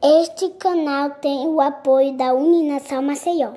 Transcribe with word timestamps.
Este 0.00 0.50
canal 0.50 1.10
tem 1.10 1.48
o 1.48 1.60
apoio 1.60 2.16
da 2.16 2.32
Uninação 2.32 3.02
Maceió. 3.02 3.54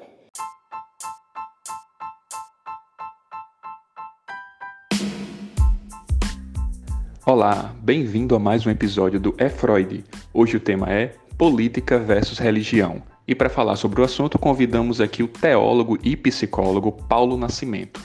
Olá, 7.24 7.72
bem-vindo 7.84 8.36
a 8.36 8.40
mais 8.40 8.66
um 8.66 8.72
episódio 8.72 9.20
do 9.20 9.36
É 9.38 9.48
Freud. 9.48 10.04
Hoje 10.34 10.58
o 10.58 10.60
tema 10.60 10.92
é 10.92 11.16
Política 11.38 12.00
versus 12.00 12.40
Religião. 12.40 13.04
E 13.28 13.36
para 13.36 13.48
falar 13.48 13.76
sobre 13.76 14.02
o 14.02 14.04
assunto, 14.04 14.40
convidamos 14.40 15.00
aqui 15.00 15.22
o 15.22 15.28
teólogo 15.28 16.00
e 16.04 16.18
psicólogo 16.18 16.92
Paulo 16.92 17.38
Nascimento. 17.38 18.02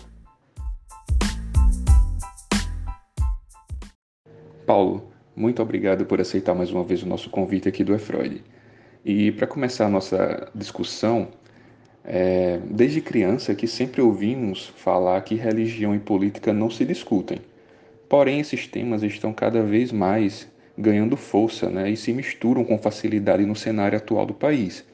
Paulo, 4.66 5.16
muito 5.37 5.61
obrigado 5.61 6.07
por 6.07 6.21
aceitar 6.21 6.55
mais 6.55 6.71
uma 6.71 6.82
vez 6.82 7.02
o 7.02 7.07
nosso 7.07 7.29
convite 7.29 7.69
aqui 7.69 7.84
do 7.84 7.95
E 7.95 7.98
Freud. 7.98 8.43
E 9.05 9.30
para 9.32 9.46
começar 9.46 9.84
a 9.84 9.91
nossa 9.91 10.51
discussão, 10.55 11.29
é, 12.02 12.59
desde 12.70 13.02
criança 13.02 13.55
que 13.55 13.66
sempre 13.66 14.01
ouvimos 14.01 14.73
falar 14.77 15.20
que 15.20 15.34
religião 15.34 15.95
e 15.95 15.98
política 15.98 16.52
não 16.52 16.70
se 16.70 16.87
discutem. 16.87 17.41
Porém, 18.09 18.41
esses 18.41 18.66
temas 18.66 19.02
estão 19.02 19.33
cada 19.33 19.62
vez 19.62 19.93
mais 19.93 20.48
ganhando 20.79 21.16
força 21.16 21.68
né, 21.68 21.91
e 21.91 21.96
se 21.96 22.12
misturam 22.12 22.65
com 22.65 22.79
facilidade 22.79 23.45
no 23.45 23.55
cenário 23.55 23.98
atual 23.98 24.24
do 24.24 24.34
país. 24.34 24.84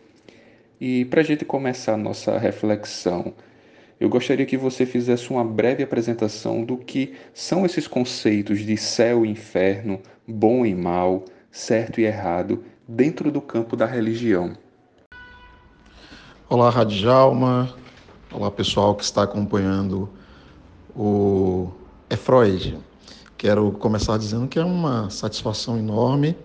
E 0.81 1.05
para 1.05 1.21
a 1.21 1.25
gente 1.25 1.45
começar 1.45 1.95
a 1.95 1.97
nossa 1.97 2.37
reflexão, 2.37 3.33
eu 4.03 4.09
gostaria 4.09 4.45
que 4.45 4.57
você 4.57 4.85
fizesse 4.85 5.31
uma 5.31 5.45
breve 5.45 5.81
apresentação 5.81 6.65
do 6.65 6.77
que 6.77 7.15
são 7.33 7.65
esses 7.65 7.87
conceitos 7.87 8.59
de 8.59 8.77
céu 8.77 9.25
e 9.25 9.31
inferno, 9.31 10.01
bom 10.27 10.67
e 10.67 10.75
mal, 10.75 11.25
certo 11.53 12.01
e 12.01 12.05
errado, 12.05 12.65
dentro 12.89 13.31
do 13.31 13.41
campo 13.41 13.77
da 13.77 13.87
religião. 13.87 14.55
Olá, 16.51 16.69
Radjalma. 16.69 17.73
Olá, 18.33 18.51
pessoal 18.51 18.97
que 18.97 19.05
está 19.05 19.23
acompanhando 19.23 20.11
o 20.97 21.71
É 22.11 22.17
Freud. 22.17 22.77
Quero 23.39 23.71
começar 23.71 24.19
dizendo 24.19 24.49
que 24.49 24.59
é 24.59 24.65
uma 24.65 25.11
satisfação 25.11 25.79
enorme 25.79 26.37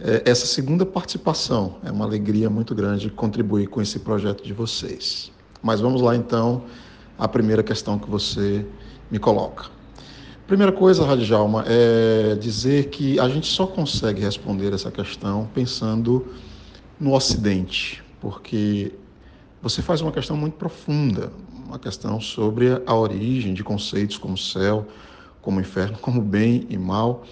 é, 0.00 0.22
essa 0.24 0.46
segunda 0.46 0.86
participação. 0.86 1.76
É 1.84 1.92
uma 1.92 2.06
alegria 2.06 2.48
muito 2.48 2.74
grande 2.74 3.10
contribuir 3.10 3.66
com 3.66 3.82
esse 3.82 3.98
projeto 3.98 4.42
de 4.42 4.54
vocês. 4.54 5.33
Mas 5.64 5.80
vamos 5.80 6.02
lá 6.02 6.14
então 6.14 6.64
à 7.16 7.26
primeira 7.26 7.62
questão 7.62 7.98
que 7.98 8.08
você 8.08 8.66
me 9.10 9.18
coloca. 9.18 9.64
Primeira 10.46 10.70
coisa, 10.70 11.06
Radjalma, 11.06 11.64
é 11.66 12.34
dizer 12.34 12.90
que 12.90 13.18
a 13.18 13.30
gente 13.30 13.46
só 13.46 13.66
consegue 13.66 14.20
responder 14.20 14.74
essa 14.74 14.90
questão 14.90 15.48
pensando 15.54 16.26
no 17.00 17.14
Ocidente, 17.14 18.04
porque 18.20 18.92
você 19.62 19.80
faz 19.80 20.02
uma 20.02 20.12
questão 20.12 20.36
muito 20.36 20.52
profunda, 20.58 21.32
uma 21.66 21.78
questão 21.78 22.20
sobre 22.20 22.82
a 22.84 22.94
origem 22.94 23.54
de 23.54 23.64
conceitos 23.64 24.18
como 24.18 24.36
céu, 24.36 24.86
como 25.40 25.62
inferno, 25.62 25.96
como 25.98 26.20
bem 26.20 26.66
e 26.68 26.76
mal. 26.76 27.24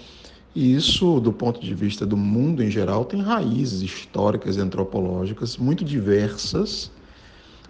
E 0.54 0.74
isso, 0.74 1.20
do 1.20 1.34
ponto 1.34 1.60
de 1.60 1.74
vista 1.74 2.06
do 2.06 2.16
mundo 2.16 2.62
em 2.62 2.70
geral, 2.70 3.04
tem 3.04 3.20
raízes 3.20 3.82
históricas 3.82 4.56
e 4.56 4.60
antropológicas 4.60 5.58
muito 5.58 5.84
diversas 5.84 6.90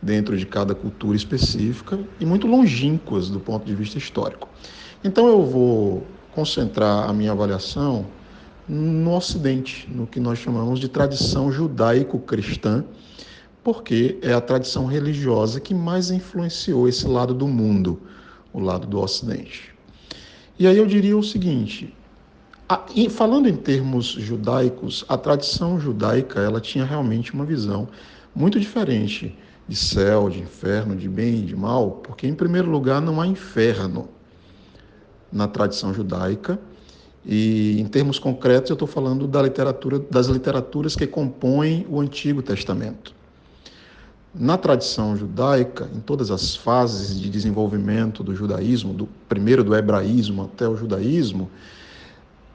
dentro 0.03 0.37
de 0.37 0.45
cada 0.45 0.75
cultura 0.75 1.17
específica 1.17 1.99
e 2.19 2.27
muito 2.27 2.47
longínquas 2.49 3.31
do 3.31 3.39
ponto 3.39 3.65
de 3.65 3.75
vista 3.75 3.97
histórico. 3.97 4.49
Então 5.05 5.29
eu 5.29 5.47
vou 5.47 6.07
concentrar 6.35 7.09
a 7.09 7.13
minha 7.13 7.31
avaliação 7.31 8.07
no 8.69 9.15
Ocidente, 9.15 9.89
no 9.91 10.07
que 10.07 10.19
nós 10.19 10.39
chamamos 10.39 10.81
de 10.81 10.89
tradição 10.89 11.53
judaico-cristã, 11.53 12.85
porque 13.63 14.19
é 14.23 14.33
a 14.33 14.41
tradição 14.41 14.87
religiosa 14.87 15.61
que 15.61 15.75
mais 15.75 16.11
influenciou 16.11 16.89
esse 16.89 17.07
lado 17.07 17.33
do 17.33 17.47
mundo, 17.47 18.01
o 18.53 18.59
lado 18.59 18.87
do 18.87 19.01
Ocidente. 19.01 19.73
E 20.59 20.67
aí 20.67 20.77
eu 20.77 20.87
diria 20.87 21.17
o 21.17 21.23
seguinte: 21.23 21.95
falando 23.11 23.49
em 23.49 23.57
termos 23.57 24.07
judaicos, 24.07 25.05
a 25.09 25.17
tradição 25.17 25.79
judaica 25.79 26.41
ela 26.41 26.61
tinha 26.61 26.85
realmente 26.85 27.33
uma 27.33 27.45
visão 27.45 27.89
muito 28.35 28.59
diferente 28.59 29.37
de 29.73 29.79
céu, 29.79 30.29
de 30.29 30.39
inferno, 30.39 30.95
de 30.95 31.09
bem 31.09 31.37
e 31.37 31.43
de 31.47 31.57
mal, 31.57 32.03
porque 32.03 32.27
em 32.27 32.35
primeiro 32.35 32.71
lugar 32.71 33.01
não 33.01 33.23
há 33.23 33.27
inferno 33.27 34.07
na 35.33 35.49
tradição 35.49 35.95
judaica. 35.95 36.59
E 37.25 37.81
em 37.81 37.87
termos 37.87 38.19
concretos 38.19 38.69
eu 38.69 38.75
estou 38.75 38.87
falando 38.87 39.27
da 39.27 39.41
literatura, 39.41 39.99
das 39.99 40.27
literaturas 40.27 40.95
que 40.95 41.07
compõem 41.07 41.87
o 41.89 42.01
Antigo 42.01 42.43
Testamento. 42.43 43.15
Na 44.35 44.59
tradição 44.59 45.17
judaica, 45.17 45.89
em 45.95 46.01
todas 46.01 46.31
as 46.31 46.55
fases 46.55 47.19
de 47.19 47.31
desenvolvimento 47.31 48.23
do 48.23 48.35
judaísmo, 48.35 48.93
do 48.93 49.09
primeiro 49.27 49.65
do 49.65 49.75
hebraísmo 49.75 50.43
até 50.43 50.69
o 50.69 50.77
judaísmo, 50.77 51.49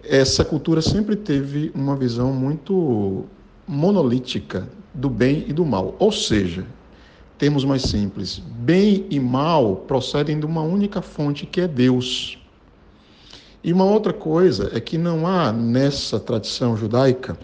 essa 0.04 0.46
cultura 0.46 0.84
sempre 0.84 1.16
teve 1.16 1.72
uma 1.74 1.96
visão 1.96 2.32
muito 2.32 3.26
monolítica 3.68 4.68
do 4.94 5.10
bem 5.10 5.46
e 5.48 5.54
do 5.54 5.66
mal. 5.66 5.96
Ou 5.98 6.12
seja, 6.12 6.66
termos 7.38 7.64
mais 7.64 7.84
simples, 7.84 8.40
bem 8.40 9.06
e 9.10 9.20
mal 9.20 9.76
procedem 9.76 10.40
de 10.40 10.46
uma 10.46 10.62
única 10.62 11.02
fonte 11.02 11.46
que 11.46 11.62
é 11.62 11.68
Deus. 11.68 12.38
E 13.64 13.72
uma 13.72 13.86
outra 13.86 14.14
coisa 14.14 14.72
é 14.74 14.80
que 14.80 14.98
não 14.98 15.28
há 15.28 15.52
nessa 15.52 16.20
tradição 16.20 16.76
judaica 16.76 17.38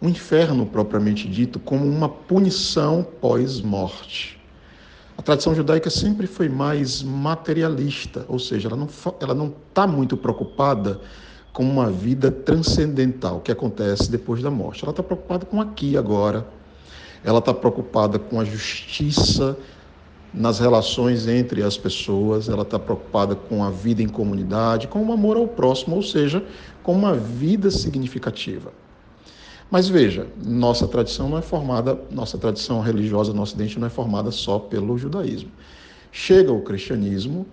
um 0.00 0.08
inferno 0.08 0.66
propriamente 0.66 1.26
dito 1.28 1.58
como 1.58 1.86
uma 1.86 2.08
punição 2.08 3.06
pós-morte. 3.20 4.38
A 5.16 5.22
tradição 5.22 5.54
judaica 5.54 5.88
sempre 5.88 6.26
foi 6.26 6.48
mais 6.48 7.02
materialista, 7.02 8.26
ou 8.28 8.38
seja, 8.38 8.68
ela 8.68 8.76
não 8.76 8.88
ela 9.20 9.34
não 9.34 9.54
está 9.68 9.86
muito 9.86 10.16
preocupada 10.16 11.00
com 11.52 11.62
uma 11.62 11.88
vida 11.88 12.30
transcendental 12.30 13.40
que 13.40 13.52
acontece 13.52 14.10
depois 14.10 14.42
da 14.42 14.50
morte. 14.50 14.84
Ela 14.84 14.90
está 14.90 15.02
preocupada 15.02 15.46
com 15.46 15.60
aqui 15.60 15.96
agora. 15.96 16.46
Ela 17.24 17.38
está 17.38 17.54
preocupada 17.54 18.18
com 18.18 18.38
a 18.38 18.44
justiça 18.44 19.56
nas 20.34 20.58
relações 20.58 21.28
entre 21.28 21.62
as 21.62 21.78
pessoas, 21.78 22.48
ela 22.48 22.62
está 22.62 22.78
preocupada 22.78 23.36
com 23.36 23.62
a 23.62 23.70
vida 23.70 24.02
em 24.02 24.08
comunidade, 24.08 24.88
com 24.88 25.02
o 25.04 25.12
amor 25.12 25.36
ao 25.36 25.46
próximo, 25.46 25.94
ou 25.94 26.02
seja, 26.02 26.44
com 26.82 26.92
uma 26.92 27.14
vida 27.14 27.70
significativa. 27.70 28.72
Mas 29.70 29.88
veja, 29.88 30.26
nossa 30.44 30.86
tradição 30.86 31.28
não 31.28 31.38
é 31.38 31.42
formada, 31.42 31.98
nossa 32.10 32.36
tradição 32.36 32.80
religiosa 32.80 33.32
no 33.32 33.42
Ocidente 33.42 33.78
não 33.78 33.86
é 33.86 33.90
formada 33.90 34.30
só 34.30 34.58
pelo 34.58 34.98
judaísmo. 34.98 35.50
Chega 36.12 36.52
o 36.52 36.60
cristianismo 36.60 37.46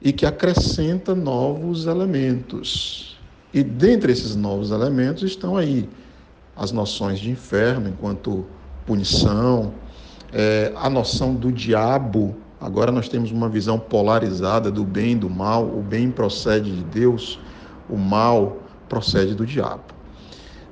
e 0.00 0.12
que 0.12 0.24
acrescenta 0.24 1.14
novos 1.14 1.86
elementos. 1.86 3.18
E 3.52 3.62
dentre 3.62 4.12
esses 4.12 4.36
novos 4.36 4.70
elementos 4.70 5.22
estão 5.22 5.56
aí 5.56 5.88
as 6.54 6.70
noções 6.70 7.18
de 7.18 7.30
inferno 7.30 7.88
enquanto 7.88 8.46
punição, 8.88 9.74
é, 10.32 10.72
a 10.74 10.88
noção 10.88 11.34
do 11.34 11.52
diabo. 11.52 12.34
Agora 12.58 12.90
nós 12.90 13.06
temos 13.06 13.30
uma 13.30 13.46
visão 13.46 13.78
polarizada 13.78 14.70
do 14.70 14.82
bem 14.82 15.12
e 15.12 15.16
do 15.16 15.28
mal. 15.28 15.64
O 15.66 15.82
bem 15.82 16.10
procede 16.10 16.74
de 16.74 16.82
Deus, 16.84 17.38
o 17.88 17.98
mal 17.98 18.56
procede 18.88 19.34
do 19.34 19.44
diabo. 19.44 19.84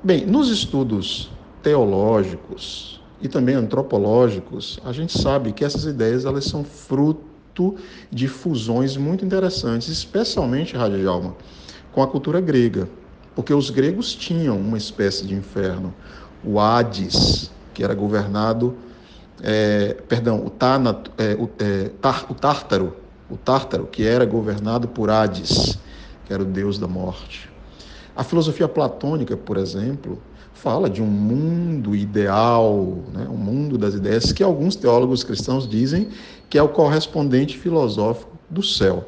Bem, 0.02 0.24
nos 0.24 0.48
estudos 0.48 1.30
teológicos 1.62 3.02
e 3.20 3.28
também 3.28 3.54
antropológicos, 3.54 4.80
a 4.82 4.92
gente 4.92 5.16
sabe 5.16 5.52
que 5.52 5.64
essas 5.64 5.84
ideias 5.84 6.24
elas 6.24 6.44
são 6.44 6.64
fruto 6.64 7.76
de 8.10 8.28
fusões 8.28 8.96
muito 8.96 9.24
interessantes, 9.24 9.88
especialmente, 9.88 10.76
Rádio 10.76 11.10
Alma, 11.10 11.36
com 11.92 12.02
a 12.02 12.06
cultura 12.06 12.40
grega, 12.40 12.88
porque 13.34 13.52
os 13.52 13.68
gregos 13.70 14.14
tinham 14.14 14.58
uma 14.58 14.76
espécie 14.76 15.26
de 15.26 15.34
inferno, 15.34 15.94
o 16.44 16.60
Hades, 16.60 17.50
que 17.76 17.84
era 17.84 17.94
governado, 17.94 18.74
é, 19.42 19.98
perdão, 20.08 20.42
o, 20.42 20.48
Tánato, 20.48 21.12
é, 21.18 21.34
o, 21.34 21.46
é, 21.58 21.90
tar, 22.00 22.24
o 22.30 22.34
Tártaro, 22.34 22.96
o 23.30 23.36
Tártaro, 23.36 23.86
que 23.86 24.02
era 24.02 24.24
governado 24.24 24.88
por 24.88 25.10
Hades, 25.10 25.78
que 26.24 26.32
era 26.32 26.42
o 26.42 26.46
deus 26.46 26.78
da 26.78 26.88
morte. 26.88 27.50
A 28.16 28.24
filosofia 28.24 28.66
platônica, 28.66 29.36
por 29.36 29.58
exemplo, 29.58 30.18
fala 30.54 30.88
de 30.88 31.02
um 31.02 31.06
mundo 31.06 31.94
ideal, 31.94 32.96
né? 33.12 33.28
um 33.30 33.36
mundo 33.36 33.76
das 33.76 33.92
ideias, 33.92 34.32
que 34.32 34.42
alguns 34.42 34.74
teólogos 34.74 35.22
cristãos 35.22 35.68
dizem 35.68 36.08
que 36.48 36.56
é 36.56 36.62
o 36.62 36.70
correspondente 36.70 37.58
filosófico 37.58 38.38
do 38.48 38.62
céu. 38.62 39.06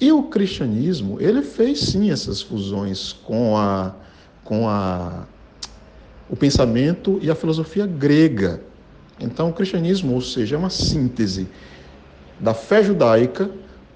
E 0.00 0.10
o 0.10 0.24
cristianismo, 0.24 1.20
ele 1.20 1.42
fez 1.42 1.78
sim 1.78 2.10
essas 2.10 2.42
fusões 2.42 3.12
com 3.12 3.56
a, 3.56 3.94
com 4.42 4.68
a, 4.68 5.28
o 6.28 6.36
pensamento 6.36 7.18
e 7.22 7.30
a 7.30 7.34
filosofia 7.34 7.86
grega. 7.86 8.60
Então, 9.20 9.48
o 9.48 9.52
cristianismo, 9.52 10.14
ou 10.14 10.20
seja, 10.20 10.56
é 10.56 10.58
uma 10.58 10.70
síntese 10.70 11.48
da 12.38 12.54
fé 12.54 12.82
judaica 12.82 13.50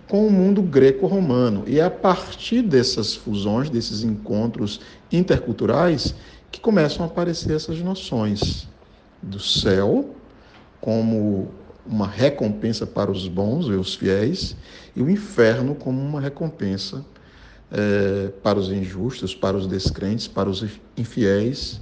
com 0.08 0.26
o 0.26 0.30
mundo 0.30 0.62
greco-romano. 0.62 1.64
E 1.66 1.78
é 1.78 1.84
a 1.84 1.90
partir 1.90 2.62
dessas 2.62 3.14
fusões, 3.14 3.70
desses 3.70 4.02
encontros 4.02 4.80
interculturais, 5.10 6.14
que 6.50 6.60
começam 6.60 7.04
a 7.04 7.08
aparecer 7.08 7.54
essas 7.54 7.78
noções 7.78 8.68
do 9.22 9.38
céu 9.38 10.14
como 10.80 11.48
uma 11.86 12.06
recompensa 12.06 12.86
para 12.86 13.10
os 13.10 13.28
bons 13.28 13.66
e 13.66 13.72
os 13.72 13.94
fiéis, 13.94 14.56
e 14.94 15.02
o 15.02 15.08
inferno 15.08 15.74
como 15.74 16.00
uma 16.00 16.20
recompensa 16.20 17.04
é, 17.70 18.28
para 18.42 18.58
os 18.58 18.70
injustos, 18.70 19.34
para 19.34 19.56
os 19.56 19.66
descrentes, 19.66 20.28
para 20.28 20.48
os 20.50 20.64
infiéis 20.96 21.80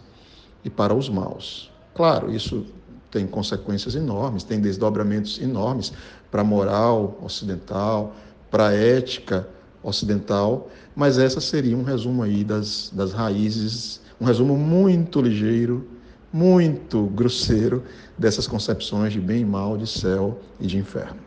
e 0.65 0.71
para 0.71 0.95
os 0.95 1.09
maus. 1.09 1.71
Claro, 1.95 2.33
isso 2.33 2.67
tem 3.11 3.27
consequências 3.27 3.95
enormes, 3.95 4.45
tem 4.45 4.61
desdobramentos 4.61 5.41
enormes 5.41 5.93
para 6.31 6.43
a 6.43 6.45
moral 6.45 7.19
ocidental, 7.23 8.15
para 8.51 8.69
a 8.69 8.75
ética 8.75 9.49
ocidental, 9.83 10.69
mas 10.95 11.19
essa 11.19 11.41
seria 11.41 11.77
um 11.77 11.83
resumo 11.83 12.23
aí 12.23 12.45
das, 12.45 12.91
das 12.95 13.13
raízes, 13.13 14.01
um 14.21 14.25
resumo 14.25 14.57
muito 14.57 15.21
ligeiro, 15.21 15.89
muito 16.33 17.07
grosseiro 17.07 17.83
dessas 18.17 18.47
concepções 18.47 19.13
de 19.13 19.21
bem 19.21 19.41
e 19.41 19.45
mal, 19.45 19.77
de 19.77 19.87
céu 19.87 20.39
e 20.61 20.67
de 20.67 20.79
inferno. 20.79 21.21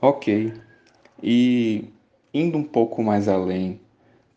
Ok. 0.00 0.54
E 1.22 1.92
indo 2.32 2.56
um 2.56 2.64
pouco 2.64 3.02
mais 3.02 3.28
além, 3.28 3.80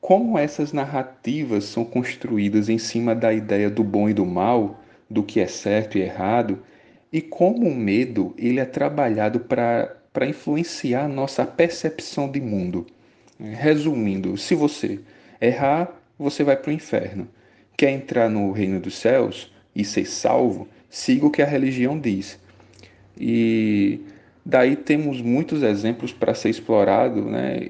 como 0.04 0.38
essas 0.38 0.74
narrativas 0.74 1.64
são 1.64 1.86
construídas 1.86 2.68
em 2.68 2.78
cima 2.78 3.16
da 3.16 3.34
ideia 3.34 3.70
do 3.70 3.86
bom 3.86 4.10
e 4.10 4.14
do 4.14 4.26
mal, 4.26 4.84
do 5.10 5.24
que 5.24 5.40
é 5.40 5.48
certo 5.48 5.98
e 5.98 6.02
errado, 6.02 6.62
e 7.10 7.22
como 7.22 7.70
o 7.70 7.74
medo 7.74 8.34
ele 8.38 8.60
é 8.60 8.66
trabalhado 8.66 9.40
para 9.40 10.28
influenciar 10.28 11.06
a 11.06 11.08
nossa 11.08 11.46
percepção 11.46 12.30
de 12.30 12.42
mundo. 12.42 12.86
Resumindo, 13.40 14.36
se 14.36 14.54
você 14.56 15.00
errar, 15.40 15.98
você 16.20 16.44
vai 16.44 16.58
para 16.58 16.72
o 16.72 16.74
inferno. 16.74 17.26
Quer 17.78 17.92
entrar 17.92 18.30
no 18.30 18.52
reino 18.52 18.82
dos 18.82 18.98
céus 18.98 19.54
e 19.74 19.86
ser 19.86 20.06
salvo? 20.06 20.68
Siga 20.90 21.28
o 21.28 21.32
que 21.32 21.42
a 21.42 21.48
religião 21.48 21.98
diz. 21.98 22.38
E 23.18 24.02
daí 24.45 24.75
temos 24.75 25.22
muitos 25.22 25.63
exemplos 25.63 26.12
para 26.12 26.34
ser 26.34 26.50
explorado 26.50 27.22
né, 27.22 27.69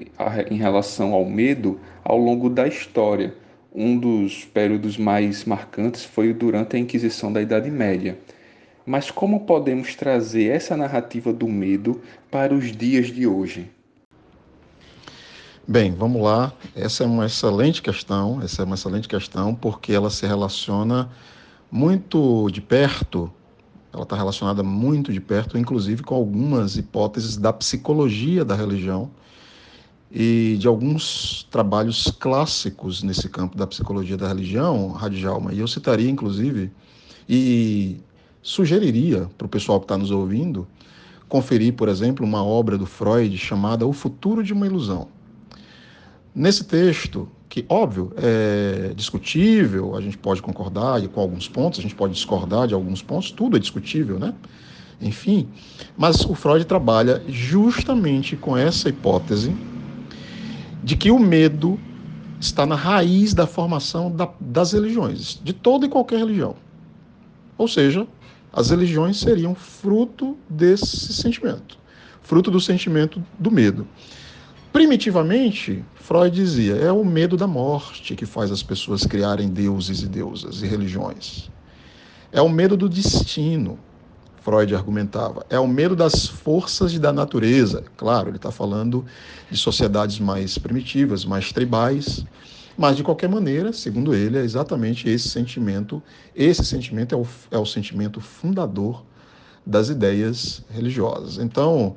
em 0.50 0.56
relação 0.56 1.12
ao 1.12 1.24
medo 1.24 1.80
ao 2.02 2.18
longo 2.18 2.48
da 2.48 2.66
história. 2.66 3.34
Um 3.74 3.98
dos 3.98 4.44
períodos 4.44 4.96
mais 4.96 5.44
marcantes 5.44 6.04
foi 6.04 6.32
durante 6.32 6.76
a 6.76 6.78
Inquisição 6.78 7.32
da 7.32 7.42
Idade 7.42 7.70
Média. 7.70 8.18
Mas 8.86 9.10
como 9.10 9.40
podemos 9.40 9.94
trazer 9.94 10.50
essa 10.50 10.76
narrativa 10.76 11.32
do 11.32 11.48
medo 11.48 12.00
para 12.30 12.54
os 12.54 12.70
dias 12.70 13.06
de 13.06 13.26
hoje? 13.26 13.70
Bem, 15.66 15.92
vamos 15.92 16.22
lá. 16.22 16.52
Essa 16.76 17.04
é 17.04 17.06
uma 17.06 17.24
excelente 17.24 17.80
questão, 17.80 18.40
essa 18.42 18.62
é 18.62 18.64
uma 18.66 18.74
excelente 18.74 19.08
questão 19.08 19.54
porque 19.54 19.92
ela 19.92 20.10
se 20.10 20.26
relaciona 20.26 21.08
muito 21.70 22.50
de 22.50 22.60
perto, 22.60 23.32
ela 23.94 24.02
está 24.02 24.16
relacionada 24.16 24.62
muito 24.62 25.12
de 25.12 25.20
perto, 25.20 25.56
inclusive 25.56 26.02
com 26.02 26.16
algumas 26.16 26.76
hipóteses 26.76 27.36
da 27.36 27.52
psicologia 27.52 28.44
da 28.44 28.56
religião 28.56 29.08
e 30.10 30.56
de 30.58 30.66
alguns 30.66 31.46
trabalhos 31.50 32.10
clássicos 32.18 33.04
nesse 33.04 33.28
campo 33.28 33.56
da 33.56 33.66
psicologia 33.66 34.16
da 34.16 34.26
religião, 34.26 34.90
Radjalma. 34.90 35.52
E 35.52 35.60
eu 35.60 35.68
citaria, 35.68 36.10
inclusive, 36.10 36.72
e 37.28 38.00
sugeriria 38.42 39.30
para 39.38 39.46
o 39.46 39.48
pessoal 39.48 39.78
que 39.78 39.84
está 39.84 39.96
nos 39.96 40.10
ouvindo 40.10 40.66
conferir, 41.28 41.74
por 41.74 41.88
exemplo, 41.88 42.26
uma 42.26 42.44
obra 42.44 42.76
do 42.76 42.86
Freud 42.86 43.36
chamada 43.38 43.86
O 43.86 43.92
Futuro 43.92 44.42
de 44.42 44.52
uma 44.52 44.66
Ilusão. 44.66 45.08
Nesse 46.34 46.64
texto, 46.64 47.28
que, 47.54 47.64
óbvio, 47.68 48.12
é 48.16 48.92
discutível, 48.96 49.94
a 49.94 50.00
gente 50.00 50.18
pode 50.18 50.42
concordar 50.42 51.00
com 51.06 51.20
alguns 51.20 51.48
pontos, 51.48 51.78
a 51.78 51.82
gente 51.82 51.94
pode 51.94 52.12
discordar 52.12 52.66
de 52.66 52.74
alguns 52.74 53.00
pontos, 53.00 53.30
tudo 53.30 53.56
é 53.56 53.60
discutível, 53.60 54.18
né? 54.18 54.34
Enfim, 55.00 55.46
mas 55.96 56.24
o 56.24 56.34
Freud 56.34 56.64
trabalha 56.64 57.22
justamente 57.28 58.34
com 58.34 58.56
essa 58.56 58.88
hipótese 58.88 59.54
de 60.82 60.96
que 60.96 61.12
o 61.12 61.18
medo 61.20 61.78
está 62.40 62.66
na 62.66 62.74
raiz 62.74 63.32
da 63.32 63.46
formação 63.46 64.10
da, 64.10 64.28
das 64.40 64.72
religiões, 64.72 65.40
de 65.40 65.52
toda 65.52 65.86
e 65.86 65.88
qualquer 65.88 66.18
religião. 66.18 66.56
Ou 67.56 67.68
seja, 67.68 68.04
as 68.52 68.70
religiões 68.70 69.16
seriam 69.16 69.54
fruto 69.54 70.36
desse 70.50 71.12
sentimento, 71.12 71.78
fruto 72.20 72.50
do 72.50 72.60
sentimento 72.60 73.22
do 73.38 73.52
medo. 73.52 73.86
Primitivamente, 74.74 75.84
Freud 75.94 76.34
dizia, 76.34 76.74
é 76.74 76.90
o 76.90 77.04
medo 77.04 77.36
da 77.36 77.46
morte 77.46 78.16
que 78.16 78.26
faz 78.26 78.50
as 78.50 78.60
pessoas 78.60 79.06
criarem 79.06 79.48
deuses 79.48 80.02
e 80.02 80.08
deusas 80.08 80.62
e 80.62 80.66
religiões. 80.66 81.48
É 82.32 82.42
o 82.42 82.48
medo 82.48 82.76
do 82.76 82.88
destino, 82.88 83.78
Freud 84.42 84.74
argumentava. 84.74 85.46
É 85.48 85.60
o 85.60 85.68
medo 85.68 85.94
das 85.94 86.26
forças 86.26 86.98
da 86.98 87.12
natureza. 87.12 87.84
Claro, 87.96 88.30
ele 88.30 88.36
está 88.36 88.50
falando 88.50 89.04
de 89.48 89.56
sociedades 89.56 90.18
mais 90.18 90.58
primitivas, 90.58 91.24
mais 91.24 91.52
tribais, 91.52 92.26
mas 92.76 92.96
de 92.96 93.04
qualquer 93.04 93.28
maneira, 93.28 93.72
segundo 93.72 94.12
ele, 94.12 94.38
é 94.38 94.42
exatamente 94.42 95.08
esse 95.08 95.28
sentimento. 95.28 96.02
Esse 96.34 96.64
sentimento 96.64 97.14
é 97.14 97.18
o, 97.18 97.26
é 97.52 97.58
o 97.58 97.64
sentimento 97.64 98.20
fundador 98.20 99.04
das 99.64 99.88
ideias 99.88 100.64
religiosas. 100.68 101.38
Então, 101.38 101.94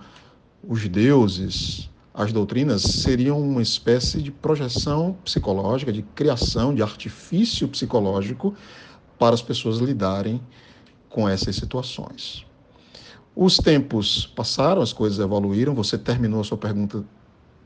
os 0.64 0.88
deuses, 0.88 1.90
as 2.18 2.34
doutrinas 2.34 2.82
seriam 2.82 3.40
uma 3.40 3.62
espécie 3.62 4.24
de 4.24 4.32
projeção 4.32 5.16
psicológica, 5.24 5.94
de 5.94 6.02
criação, 6.02 6.74
de 6.74 6.82
artifício 6.82 7.68
psicológico 7.68 8.56
para 9.20 9.36
as 9.36 9.42
pessoas 9.44 9.78
lidarem 9.78 10.42
com 11.10 11.30
essas 11.30 11.56
situações. 11.56 12.44
Os 13.36 13.58
tempos 13.58 14.26
passaram, 14.26 14.82
as 14.82 14.92
coisas 14.92 15.20
evoluíram. 15.20 15.76
Você 15.76 15.96
terminou 15.96 16.42
a 16.42 16.44
sua 16.44 16.58
pergunta 16.58 17.06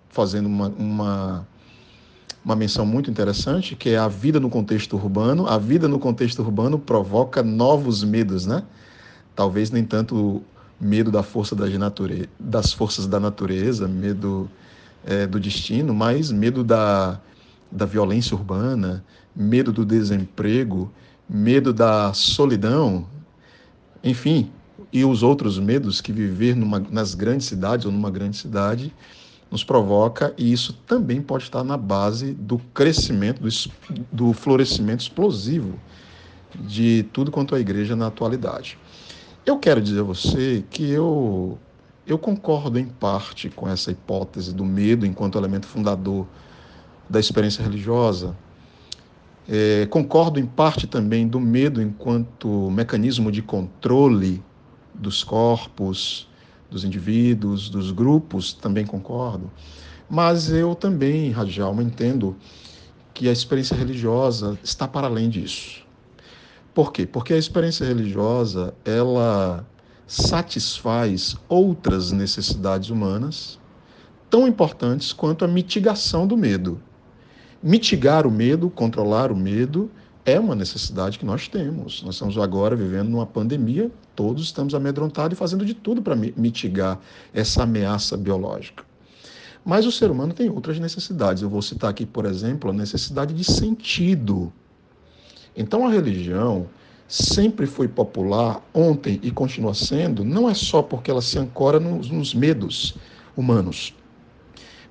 fazendo 0.10 0.48
uma, 0.48 0.68
uma, 0.68 1.48
uma 2.44 2.56
menção 2.58 2.86
muito 2.86 3.10
interessante, 3.10 3.74
que 3.74 3.92
é 3.92 3.98
a 3.98 4.10
vida 4.10 4.38
no 4.38 4.50
contexto 4.50 4.98
urbano. 4.98 5.48
A 5.48 5.58
vida 5.58 5.88
no 5.88 5.98
contexto 5.98 6.40
urbano 6.40 6.78
provoca 6.78 7.42
novos 7.42 8.04
medos, 8.04 8.46
né? 8.46 8.64
Talvez 9.34 9.72
nem 9.72 9.86
tanto 9.86 10.44
medo 10.82 11.12
da 11.12 11.22
força 11.22 11.56
da 11.56 11.68
natureza, 11.70 12.28
das 12.40 12.74
forças 12.74 13.06
da 13.06 13.20
natureza, 13.20 13.88
medo 13.88 14.50
é, 15.06 15.28
do 15.28 15.40
destino, 15.40 15.94
mas 15.94 16.32
medo 16.32 16.64
da, 16.64 17.20
da 17.72 17.86
violência 17.86 18.36
urbana, 18.36 19.06
medo 19.36 19.72
do 19.72 19.86
desemprego, 19.86 20.92
medo 21.30 21.72
da 21.72 22.12
solidão, 22.14 23.08
enfim, 24.04 24.52
e 24.92 25.06
os 25.06 25.22
outros 25.24 25.60
medos 25.60 26.02
que 26.02 26.12
viver 26.12 26.56
numa, 26.56 26.80
nas 26.80 27.14
grandes 27.14 27.48
cidades 27.48 27.86
ou 27.86 27.92
numa 27.92 28.10
grande 28.10 28.38
cidade 28.38 28.94
nos 29.50 29.64
provoca, 29.64 30.34
e 30.38 30.52
isso 30.52 30.74
também 30.88 31.22
pode 31.22 31.44
estar 31.44 31.64
na 31.64 31.78
base 31.78 32.34
do 32.34 32.58
crescimento, 32.74 33.42
do, 33.42 33.50
do 34.12 34.34
florescimento 34.34 35.02
explosivo 35.02 35.78
de 36.56 37.04
tudo 37.14 37.32
quanto 37.32 37.54
a 37.54 37.60
igreja 37.60 37.96
na 37.96 38.08
atualidade. 38.08 38.78
Eu 39.44 39.58
quero 39.58 39.82
dizer 39.82 40.02
a 40.02 40.04
você 40.04 40.64
que 40.70 40.88
eu, 40.92 41.58
eu 42.06 42.20
concordo 42.20 42.78
em 42.78 42.86
parte 42.86 43.50
com 43.50 43.68
essa 43.68 43.92
hipótese 43.92 44.54
do 44.54 44.64
medo 44.64 45.04
enquanto 45.04 45.36
elemento 45.36 45.66
fundador 45.66 46.28
da 47.10 47.20
experiência 47.20 47.64
religiosa. 47.64 48.38
É, 49.50 49.88
concordo 49.88 50.40
em 50.40 50.46
parte 50.46 50.86
também 50.86 51.28
do 51.28 51.40
medo 51.40 51.82
enquanto 51.82 52.70
mecanismo 52.70 53.32
de 53.32 53.42
controle 53.42 54.44
dos 54.94 55.24
corpos, 55.24 56.30
dos 56.70 56.84
indivíduos, 56.84 57.68
dos 57.68 57.92
grupos, 57.92 58.54
também 58.54 58.86
concordo. 58.86 59.50
Mas 60.08 60.52
eu 60.52 60.76
também, 60.76 61.32
Radialma, 61.32 61.82
entendo 61.82 62.36
que 63.12 63.28
a 63.28 63.32
experiência 63.32 63.76
religiosa 63.76 64.60
está 64.64 64.88
para 64.88 65.08
além 65.08 65.30
disso. 65.30 65.84
Por 66.74 66.94
quê? 66.94 67.06
Porque 67.06 67.34
a 67.34 67.38
experiência 67.38 67.86
religiosa, 67.86 68.74
ela 68.86 69.66
satisfaz 70.08 71.36
outras 71.48 72.12
necessidades 72.12 72.90
humanas 72.90 73.60
tão 74.30 74.48
importantes 74.48 75.12
quanto 75.12 75.44
a 75.44 75.48
mitigação 75.48 76.26
do 76.26 76.38
medo. 76.38 76.82
Mitigar 77.62 78.26
o 78.26 78.32
medo, 78.32 78.70
controlar 78.70 79.32
o 79.32 79.36
medo, 79.36 79.92
é 80.26 80.40
uma 80.40 80.56
necessidade 80.56 81.20
que 81.20 81.26
nós 81.26 81.48
temos. 81.48 82.02
Nós 82.04 82.16
estamos 82.16 82.38
agora 82.38 82.76
vivendo 82.76 83.10
numa 83.10 83.26
pandemia, 83.26 83.92
todos 84.16 84.44
estamos 84.44 84.74
amedrontados 84.74 85.36
e 85.36 85.40
fazendo 85.40 85.66
de 85.66 85.74
tudo 85.74 86.02
para 86.02 86.16
mitigar 86.16 87.00
essa 87.34 87.64
ameaça 87.64 88.16
biológica. 88.16 88.84
Mas 89.64 89.86
o 89.86 89.92
ser 89.92 90.10
humano 90.10 90.34
tem 90.34 90.50
outras 90.50 90.80
necessidades. 90.80 91.44
Eu 91.44 91.50
vou 91.50 91.62
citar 91.62 91.90
aqui, 91.90 92.06
por 92.06 92.26
exemplo, 92.26 92.70
a 92.70 92.74
necessidade 92.74 93.34
de 93.34 93.44
sentido. 93.44 94.52
Então 95.56 95.86
a 95.86 95.92
religião 95.92 96.68
sempre 97.08 97.66
foi 97.66 97.88
popular 97.88 98.62
ontem 98.74 99.20
e 99.22 99.32
continua 99.32 99.74
sendo, 99.74 100.24
não 100.24 100.50
é 100.50 100.54
só 100.54 100.82
porque 100.82 101.12
ela 101.12 101.22
se 101.22 101.38
ancora 101.38 101.80
nos, 101.80 102.10
nos 102.10 102.34
medos 102.34 102.96
humanos. 103.36 103.94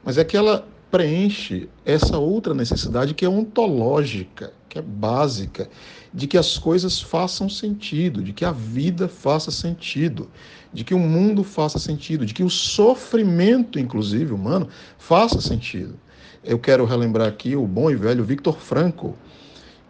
mas 0.04 0.18
é 0.18 0.24
que 0.24 0.36
ela 0.36 0.66
preenche 0.90 1.68
essa 1.84 2.18
outra 2.18 2.52
necessidade 2.52 3.14
que 3.14 3.24
é 3.24 3.28
ontológica, 3.28 4.52
que 4.68 4.78
é 4.78 4.82
básica, 4.82 5.70
de 6.12 6.26
que 6.26 6.36
as 6.36 6.58
coisas 6.58 7.00
façam 7.00 7.48
sentido, 7.48 8.22
de 8.22 8.32
que 8.32 8.44
a 8.44 8.52
vida 8.52 9.08
faça 9.08 9.50
sentido, 9.50 10.28
de 10.72 10.84
que 10.84 10.94
o 10.94 10.98
mundo 10.98 11.44
faça 11.44 11.78
sentido, 11.78 12.26
de 12.26 12.34
que 12.34 12.42
o 12.42 12.50
sofrimento, 12.50 13.78
inclusive 13.78 14.32
humano, 14.32 14.68
faça 14.98 15.40
sentido. 15.40 15.98
Eu 16.42 16.58
quero 16.58 16.84
relembrar 16.84 17.28
aqui 17.28 17.54
o 17.54 17.66
bom 17.66 17.90
e 17.90 17.96
velho 17.96 18.24
Victor 18.24 18.58
Frankl, 18.58 19.10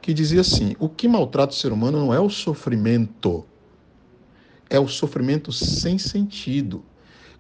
que 0.01 0.15
dizia 0.15 0.41
assim: 0.41 0.75
o 0.79 0.89
que 0.89 1.09
maltrata 1.09 1.53
o 1.53 1.57
ser 1.57 1.73
humano 1.73 1.99
não 1.99 2.15
é 2.15 2.21
o 2.21 2.31
sofrimento, 2.31 3.45
é 4.69 4.79
o 4.79 4.89
sofrimento 4.89 5.53
sem 5.53 5.99
sentido. 5.99 6.85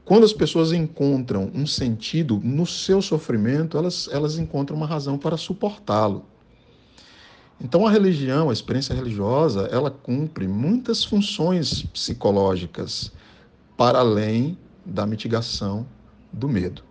Quando 0.04 0.24
as 0.24 0.32
pessoas 0.32 0.72
encontram 0.72 1.50
um 1.54 1.66
sentido 1.66 2.40
no 2.42 2.66
seu 2.66 3.00
sofrimento, 3.00 3.78
elas, 3.78 4.08
elas 4.10 4.38
encontram 4.38 4.76
uma 4.76 4.86
razão 4.86 5.16
para 5.16 5.36
suportá-lo. 5.36 6.24
Então 7.62 7.86
a 7.86 7.90
religião, 7.90 8.50
a 8.50 8.52
experiência 8.52 8.94
religiosa, 8.94 9.68
ela 9.70 9.90
cumpre 9.90 10.48
muitas 10.48 11.04
funções 11.04 11.82
psicológicas 11.82 13.12
para 13.76 13.98
além 13.98 14.58
da 14.84 15.06
mitigação 15.06 15.86
do 16.32 16.48
medo. 16.48 16.82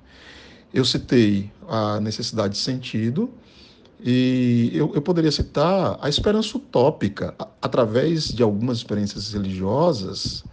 Eu 0.71 0.85
citei 0.85 1.51
a 1.67 1.99
necessidade 1.99 2.53
de 2.53 2.59
sentido 2.59 3.31
e 4.01 4.71
eu, 4.73 4.91
eu 4.95 5.01
poderia 5.01 5.31
citar 5.31 5.97
a 6.01 6.07
esperança 6.07 6.57
utópica. 6.57 7.35
Através 7.61 8.29
de 8.29 8.41
algumas 8.41 8.77
experiências 8.77 9.33
religiosas, 9.33 10.43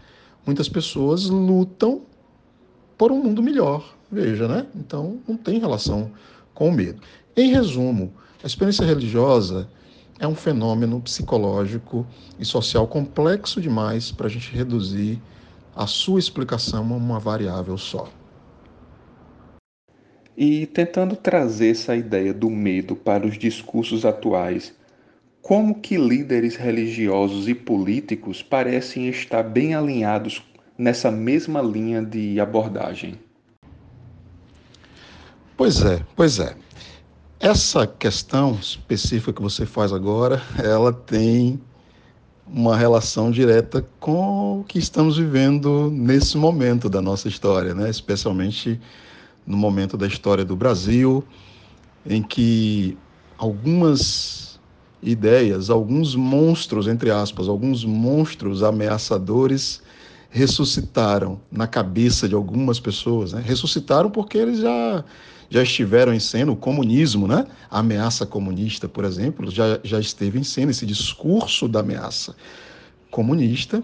muitas 0.45 0.69
pessoas 0.69 1.27
lutam 1.27 2.03
por 2.99 3.13
um 3.13 3.23
mundo 3.23 3.43
melhor. 3.43 3.95
Veja, 4.11 4.49
né? 4.49 4.67
Então 4.75 5.19
não 5.29 5.37
tem 5.37 5.59
relação 5.59 6.11
com 6.55 6.69
o 6.69 6.73
medo. 6.73 7.01
Em 7.37 7.51
resumo, 7.51 8.13
a 8.43 8.47
experiência 8.47 8.85
religiosa 8.85 9.69
é 10.19 10.27
um 10.27 10.35
fenômeno 10.35 11.01
psicológico 11.01 12.07
e 12.39 12.45
social 12.45 12.87
complexo 12.87 13.61
demais 13.61 14.11
para 14.11 14.27
a 14.27 14.31
gente 14.31 14.55
reduzir 14.55 15.21
a 15.75 15.87
sua 15.87 16.19
explicação 16.19 16.93
a 16.93 16.97
uma 16.97 17.19
variável 17.19 17.77
só. 17.77 18.09
E 20.37 20.67
tentando 20.67 21.17
trazer 21.17 21.71
essa 21.71 21.97
ideia 21.97 22.35
do 22.35 22.51
medo 22.51 22.95
para 22.95 23.27
os 23.27 23.39
discursos 23.39 24.05
atuais, 24.05 24.75
como 25.41 25.81
que 25.81 25.97
líderes 25.97 26.57
religiosos 26.57 27.49
e 27.49 27.55
políticos 27.55 28.43
parecem 28.43 29.09
estar 29.09 29.43
bem 29.43 29.75
alinhados 29.75 30.43
nessa 30.77 31.11
mesma 31.11 31.63
linha 31.63 32.03
de 32.03 32.39
abordagem? 32.39 33.15
Pois 35.57 35.83
é, 35.83 36.05
pois 36.15 36.39
é. 36.39 36.55
Essa 37.41 37.87
questão 37.87 38.55
específica 38.61 39.33
que 39.33 39.41
você 39.41 39.65
faz 39.65 39.93
agora, 39.93 40.43
ela 40.63 40.93
tem 40.93 41.61
uma 42.47 42.77
relação 42.77 43.31
direta 43.31 43.87
com 43.99 44.61
o 44.61 44.65
que 44.65 44.79
estamos 44.79 45.17
vivendo 45.17 45.91
nesse 45.91 46.37
momento 46.37 46.89
da 46.89 47.01
nossa 47.01 47.27
história, 47.27 47.75
né? 47.75 47.89
especialmente 47.89 48.81
no 49.47 49.57
momento 49.57 49.97
da 49.97 50.07
história 50.07 50.45
do 50.45 50.57
Brasil, 50.57 51.25
em 52.05 52.23
que 52.23 52.97
algumas 53.39 54.59
ideias, 55.03 55.71
alguns 55.71 56.15
monstros, 56.17 56.89
entre 56.89 57.11
aspas, 57.11 57.49
alguns 57.49 57.85
monstros 57.85 58.63
ameaçadores 58.63 59.83
ressuscitaram 60.31 61.41
na 61.51 61.67
cabeça 61.67 62.29
de 62.29 62.35
algumas 62.35 62.81
pessoas. 62.81 63.33
Né? 63.33 63.43
Ressuscitaram 63.45 64.11
porque 64.11 64.37
eles 64.37 64.59
já, 64.59 65.05
já 65.49 65.63
estiveram 65.63 66.13
em 66.13 66.21
cena, 66.21 66.51
o 66.51 66.57
comunismo, 66.57 67.29
né? 67.29 67.47
a 67.71 67.79
ameaça 67.79 68.27
comunista, 68.27 68.89
por 68.89 69.05
exemplo, 69.05 69.51
já, 69.51 69.79
já 69.85 70.01
esteve 70.01 70.39
em 70.39 70.45
cena, 70.45 70.71
esse 70.71 70.85
discurso 70.85 71.69
da 71.69 71.81
ameaça 71.81 72.35
comunista 73.11 73.83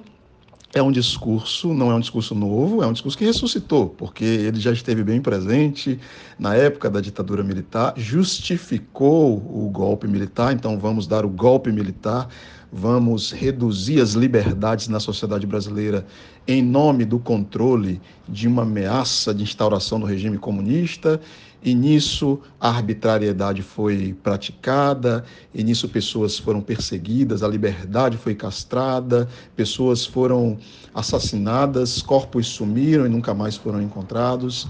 é 0.75 0.83
um 0.83 0.91
discurso, 0.91 1.75
não 1.75 1.91
é 1.91 1.95
um 1.95 2.01
discurso 2.01 2.35
novo, 2.35 2.83
é 2.83 2.87
um 2.87 2.93
discurso 2.93 3.17
que 3.17 3.25
ressuscitou, 3.25 3.91
porque 3.91 4.25
ele 4.25 4.59
já 4.59 4.73
esteve 4.73 5.05
bem 5.05 5.21
presente 5.21 5.99
na 6.39 6.55
época 6.55 6.89
da 6.89 7.01
ditadura 7.01 7.45
militar, 7.45 7.93
justificou 7.97 9.37
o 9.37 9.69
golpe 9.71 10.09
militar, 10.09 10.53
então 10.53 10.79
vamos 10.79 11.07
dar 11.07 11.27
o 11.27 11.29
golpe 11.29 11.71
militar, 11.71 12.27
vamos 12.73 13.31
reduzir 13.31 14.01
as 14.01 14.13
liberdades 14.13 14.89
na 14.89 14.99
sociedade 14.99 15.47
brasileira 15.47 16.07
em 16.49 16.63
nome 16.63 17.05
do 17.05 17.19
controle 17.19 18.01
de 18.27 18.49
uma 18.49 18.63
ameaça 18.63 19.35
de 19.35 19.43
instauração 19.43 20.01
do 20.01 20.07
regime 20.07 20.39
comunista 20.39 21.21
e 21.63 21.75
nisso 21.75 22.41
a 22.61 22.69
arbitrariedade 22.69 23.63
foi 23.63 24.17
praticada, 24.23 25.25
e 25.55 25.63
nisso 25.63 25.89
pessoas 25.89 26.37
foram 26.39 26.61
perseguidas, 26.61 27.43
a 27.43 27.49
liberdade 27.49 28.17
foi 28.17 28.35
castrada, 28.35 29.29
pessoas 29.55 30.05
foram 30.05 30.59
assassinadas, 30.93 32.03
corpos 32.03 32.49
sumiram 32.49 33.07
e 33.07 33.09
nunca 33.09 33.33
mais 33.33 33.57
foram 33.57 33.81
encontrados, 33.81 34.67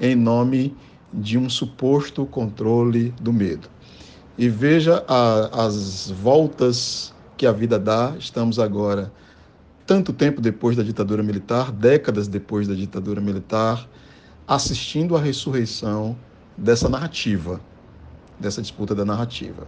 em 0.00 0.14
nome 0.14 0.74
de 1.12 1.36
um 1.36 1.50
suposto 1.50 2.24
controle 2.26 3.12
do 3.20 3.32
medo. 3.32 3.68
E 4.38 4.48
veja 4.48 5.04
a, 5.08 5.64
as 5.64 6.10
voltas 6.10 7.12
que 7.36 7.46
a 7.46 7.52
vida 7.52 7.78
dá, 7.78 8.14
estamos 8.18 8.58
agora 8.58 9.12
tanto 9.86 10.12
tempo 10.12 10.40
depois 10.40 10.76
da 10.76 10.82
ditadura 10.82 11.22
militar, 11.22 11.72
décadas 11.72 12.28
depois 12.28 12.66
da 12.66 12.74
ditadura 12.74 13.20
militar, 13.20 13.88
assistindo 14.46 15.16
à 15.16 15.20
ressurreição 15.20 16.16
dessa 16.56 16.88
narrativa, 16.88 17.60
dessa 18.38 18.62
disputa 18.62 18.94
da 18.94 19.04
narrativa. 19.04 19.66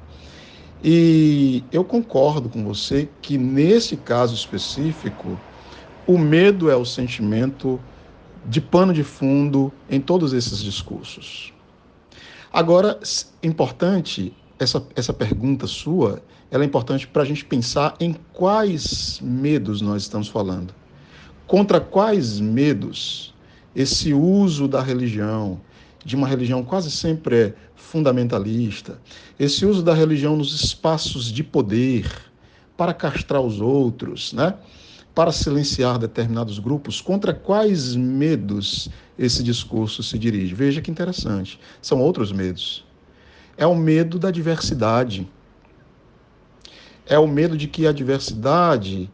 E 0.82 1.64
eu 1.72 1.84
concordo 1.84 2.48
com 2.48 2.64
você 2.64 3.08
que 3.20 3.36
nesse 3.36 3.96
caso 3.96 4.34
específico, 4.34 5.38
o 6.06 6.16
medo 6.16 6.70
é 6.70 6.76
o 6.76 6.84
sentimento 6.84 7.80
de 8.46 8.60
pano 8.60 8.92
de 8.92 9.02
fundo 9.02 9.72
em 9.90 10.00
todos 10.00 10.32
esses 10.32 10.62
discursos. 10.62 11.52
Agora, 12.52 12.98
importante, 13.42 14.32
essa, 14.58 14.82
essa 14.96 15.12
pergunta 15.12 15.66
sua, 15.66 16.22
ela 16.50 16.64
é 16.64 16.66
importante 16.66 17.06
para 17.06 17.22
a 17.22 17.26
gente 17.26 17.44
pensar 17.44 17.94
em 18.00 18.14
quais 18.32 19.20
medos 19.22 19.82
nós 19.82 20.02
estamos 20.02 20.28
falando. 20.28 20.72
Contra 21.46 21.80
quais 21.80 22.40
medos 22.40 23.34
esse 23.74 24.14
uso 24.14 24.66
da 24.66 24.80
religião, 24.80 25.60
de 26.08 26.16
uma 26.16 26.26
religião 26.26 26.64
quase 26.64 26.90
sempre 26.90 27.36
é 27.36 27.54
fundamentalista, 27.76 28.98
esse 29.38 29.66
uso 29.66 29.82
da 29.82 29.92
religião 29.92 30.38
nos 30.38 30.54
espaços 30.54 31.30
de 31.30 31.44
poder 31.44 32.10
para 32.78 32.94
castrar 32.94 33.42
os 33.42 33.60
outros, 33.60 34.32
né? 34.32 34.54
para 35.14 35.30
silenciar 35.30 35.98
determinados 35.98 36.58
grupos, 36.58 37.02
contra 37.02 37.34
quais 37.34 37.94
medos 37.94 38.88
esse 39.18 39.42
discurso 39.42 40.02
se 40.02 40.18
dirige? 40.18 40.54
Veja 40.54 40.80
que 40.80 40.90
interessante, 40.90 41.60
são 41.82 42.00
outros 42.00 42.32
medos. 42.32 42.86
É 43.54 43.66
o 43.66 43.74
medo 43.74 44.18
da 44.18 44.30
diversidade. 44.30 45.28
É 47.04 47.18
o 47.18 47.28
medo 47.28 47.54
de 47.54 47.68
que 47.68 47.86
a 47.86 47.92
diversidade 47.92 49.10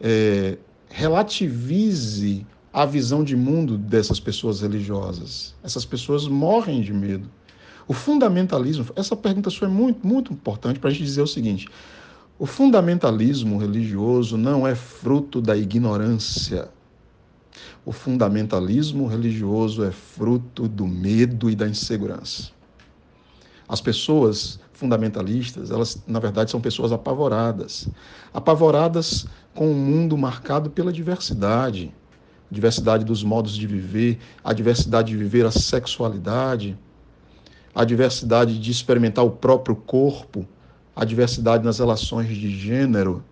é, 0.00 0.56
relativize 0.88 2.46
a 2.78 2.86
visão 2.86 3.24
de 3.24 3.34
mundo 3.34 3.76
dessas 3.76 4.20
pessoas 4.20 4.60
religiosas. 4.60 5.52
Essas 5.64 5.84
pessoas 5.84 6.28
morrem 6.28 6.80
de 6.80 6.92
medo. 6.92 7.28
O 7.88 7.92
fundamentalismo, 7.92 8.86
essa 8.94 9.16
pergunta 9.16 9.50
sua 9.50 9.66
é 9.66 9.70
muito, 9.70 10.06
muito 10.06 10.32
importante 10.32 10.78
para 10.78 10.88
a 10.88 10.92
gente 10.92 11.02
dizer 11.02 11.22
o 11.22 11.26
seguinte: 11.26 11.68
o 12.38 12.46
fundamentalismo 12.46 13.58
religioso 13.58 14.36
não 14.36 14.64
é 14.64 14.76
fruto 14.76 15.40
da 15.40 15.56
ignorância. 15.56 16.68
O 17.84 17.90
fundamentalismo 17.90 19.08
religioso 19.08 19.82
é 19.82 19.90
fruto 19.90 20.68
do 20.68 20.86
medo 20.86 21.50
e 21.50 21.56
da 21.56 21.66
insegurança. 21.66 22.52
As 23.68 23.80
pessoas 23.80 24.60
fundamentalistas, 24.72 25.72
elas 25.72 26.00
na 26.06 26.20
verdade 26.20 26.52
são 26.52 26.60
pessoas 26.60 26.92
apavoradas, 26.92 27.88
apavoradas 28.32 29.26
com 29.52 29.68
um 29.68 29.74
mundo 29.74 30.16
marcado 30.16 30.70
pela 30.70 30.92
diversidade, 30.92 31.92
diversidade 32.50 33.04
dos 33.04 33.22
modos 33.22 33.54
de 33.54 33.66
viver, 33.66 34.18
a 34.42 34.52
diversidade 34.52 35.10
de 35.12 35.16
viver 35.16 35.44
a 35.44 35.50
sexualidade, 35.50 36.76
a 37.74 37.84
diversidade 37.84 38.58
de 38.58 38.70
experimentar 38.70 39.24
o 39.24 39.30
próprio 39.30 39.76
corpo, 39.76 40.46
a 40.96 41.04
diversidade 41.04 41.64
nas 41.64 41.78
relações 41.78 42.28
de 42.28 42.50
gênero. 42.50 43.22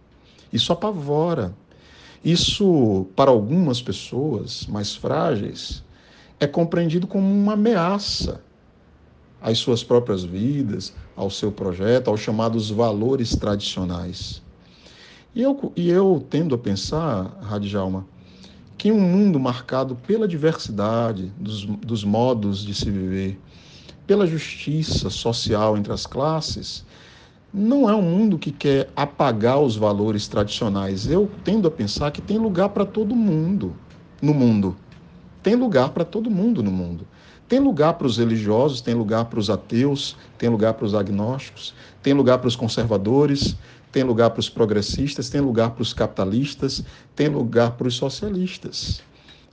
Isso 0.52 0.72
apavora. 0.72 1.54
Isso, 2.24 3.06
para 3.16 3.30
algumas 3.30 3.80
pessoas 3.80 4.66
mais 4.66 4.94
frágeis, 4.94 5.82
é 6.38 6.46
compreendido 6.46 7.06
como 7.06 7.26
uma 7.26 7.54
ameaça 7.54 8.40
às 9.40 9.58
suas 9.58 9.82
próprias 9.82 10.24
vidas, 10.24 10.92
ao 11.14 11.30
seu 11.30 11.52
projeto, 11.52 12.08
aos 12.08 12.20
chamados 12.20 12.70
valores 12.70 13.34
tradicionais. 13.36 14.42
E 15.34 15.42
eu, 15.42 15.72
e 15.76 15.90
eu 15.90 16.24
tendo 16.30 16.54
a 16.54 16.58
pensar, 16.58 17.38
Radjalma, 17.42 18.06
que 18.78 18.92
um 18.92 19.00
mundo 19.00 19.40
marcado 19.40 19.96
pela 20.06 20.28
diversidade 20.28 21.32
dos, 21.38 21.64
dos 21.64 22.04
modos 22.04 22.64
de 22.64 22.74
se 22.74 22.90
viver, 22.90 23.40
pela 24.06 24.26
justiça 24.26 25.10
social 25.10 25.76
entre 25.76 25.92
as 25.92 26.06
classes, 26.06 26.84
não 27.52 27.88
é 27.88 27.94
um 27.94 28.02
mundo 28.02 28.38
que 28.38 28.52
quer 28.52 28.90
apagar 28.94 29.60
os 29.60 29.76
valores 29.76 30.28
tradicionais. 30.28 31.06
Eu 31.06 31.30
tendo 31.42 31.66
a 31.66 31.70
pensar 31.70 32.10
que 32.10 32.20
tem 32.20 32.38
lugar 32.38 32.68
para 32.68 32.84
todo 32.84 33.16
mundo 33.16 33.74
no 34.20 34.34
mundo. 34.34 34.76
Tem 35.42 35.54
lugar 35.54 35.90
para 35.90 36.04
todo 36.04 36.30
mundo 36.30 36.62
no 36.62 36.70
mundo. 36.70 37.06
Tem 37.48 37.60
lugar 37.60 37.94
para 37.94 38.06
os 38.06 38.18
religiosos, 38.18 38.80
tem 38.80 38.94
lugar 38.94 39.26
para 39.26 39.38
os 39.38 39.48
ateus, 39.48 40.16
tem 40.36 40.48
lugar 40.48 40.74
para 40.74 40.84
os 40.84 40.94
agnósticos, 40.94 41.72
tem 42.02 42.12
lugar 42.12 42.38
para 42.38 42.48
os 42.48 42.56
conservadores, 42.56 43.56
tem 43.96 44.04
lugar 44.04 44.28
para 44.28 44.40
os 44.40 44.50
progressistas, 44.50 45.30
tem 45.30 45.40
lugar 45.40 45.70
para 45.70 45.80
os 45.80 45.94
capitalistas, 45.94 46.84
tem 47.14 47.28
lugar 47.28 47.78
para 47.78 47.88
os 47.88 47.94
socialistas. 47.94 49.00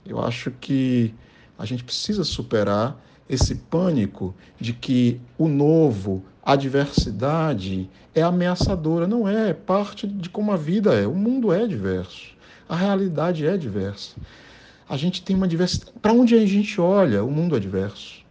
Eu 0.04 0.22
acho 0.22 0.50
que 0.50 1.14
a 1.58 1.64
gente 1.64 1.82
precisa 1.82 2.22
superar 2.24 3.02
esse 3.26 3.54
pânico 3.54 4.34
de 4.60 4.74
que 4.74 5.18
o 5.38 5.48
novo, 5.48 6.22
a 6.44 6.56
diversidade 6.56 7.88
é 8.14 8.20
ameaçadora. 8.20 9.06
Não 9.06 9.26
é, 9.26 9.48
é 9.48 9.54
parte 9.54 10.06
de 10.06 10.28
como 10.28 10.52
a 10.52 10.58
vida 10.58 10.92
é. 10.92 11.06
O 11.06 11.14
mundo 11.14 11.50
é 11.50 11.66
diverso. 11.66 12.36
A 12.68 12.76
realidade 12.76 13.46
é 13.46 13.56
diversa. 13.56 14.14
A 14.86 14.98
gente 14.98 15.22
tem 15.22 15.34
uma 15.34 15.48
diversidade. 15.48 15.98
Para 16.02 16.12
onde 16.12 16.34
a 16.34 16.44
gente 16.44 16.78
olha, 16.78 17.24
o 17.24 17.30
mundo 17.30 17.56
é 17.56 17.58
diverso. 17.58 18.22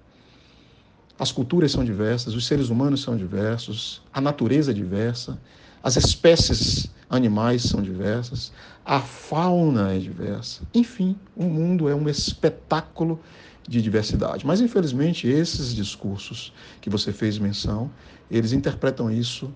As 1.18 1.32
culturas 1.32 1.72
são 1.72 1.84
diversas, 1.84 2.36
os 2.36 2.46
seres 2.46 2.70
humanos 2.70 3.02
são 3.02 3.18
diversos, 3.18 4.00
a 4.14 4.22
natureza 4.22 4.70
é 4.70 4.74
diversa, 4.76 5.40
as 5.84 5.98
espécies 5.98 6.90
animais 7.10 7.64
são 7.64 7.82
diversas, 7.82 8.54
a 8.86 9.02
fauna 9.02 9.94
é 9.94 10.00
diversa. 10.00 10.64
Enfim, 10.74 11.18
o 11.36 11.44
mundo 11.44 11.90
é 11.90 11.94
um 11.94 12.08
espetáculo 12.08 13.20
de 13.68 13.82
diversidade. 13.82 14.46
Mas, 14.48 14.62
infelizmente, 14.62 15.28
esses 15.28 15.76
discursos 15.76 16.54
que 16.80 16.90
você 16.90 17.12
fez 17.12 17.38
menção, 17.38 17.92
eles 18.32 18.54
interpretam 18.54 19.12
isso 19.12 19.54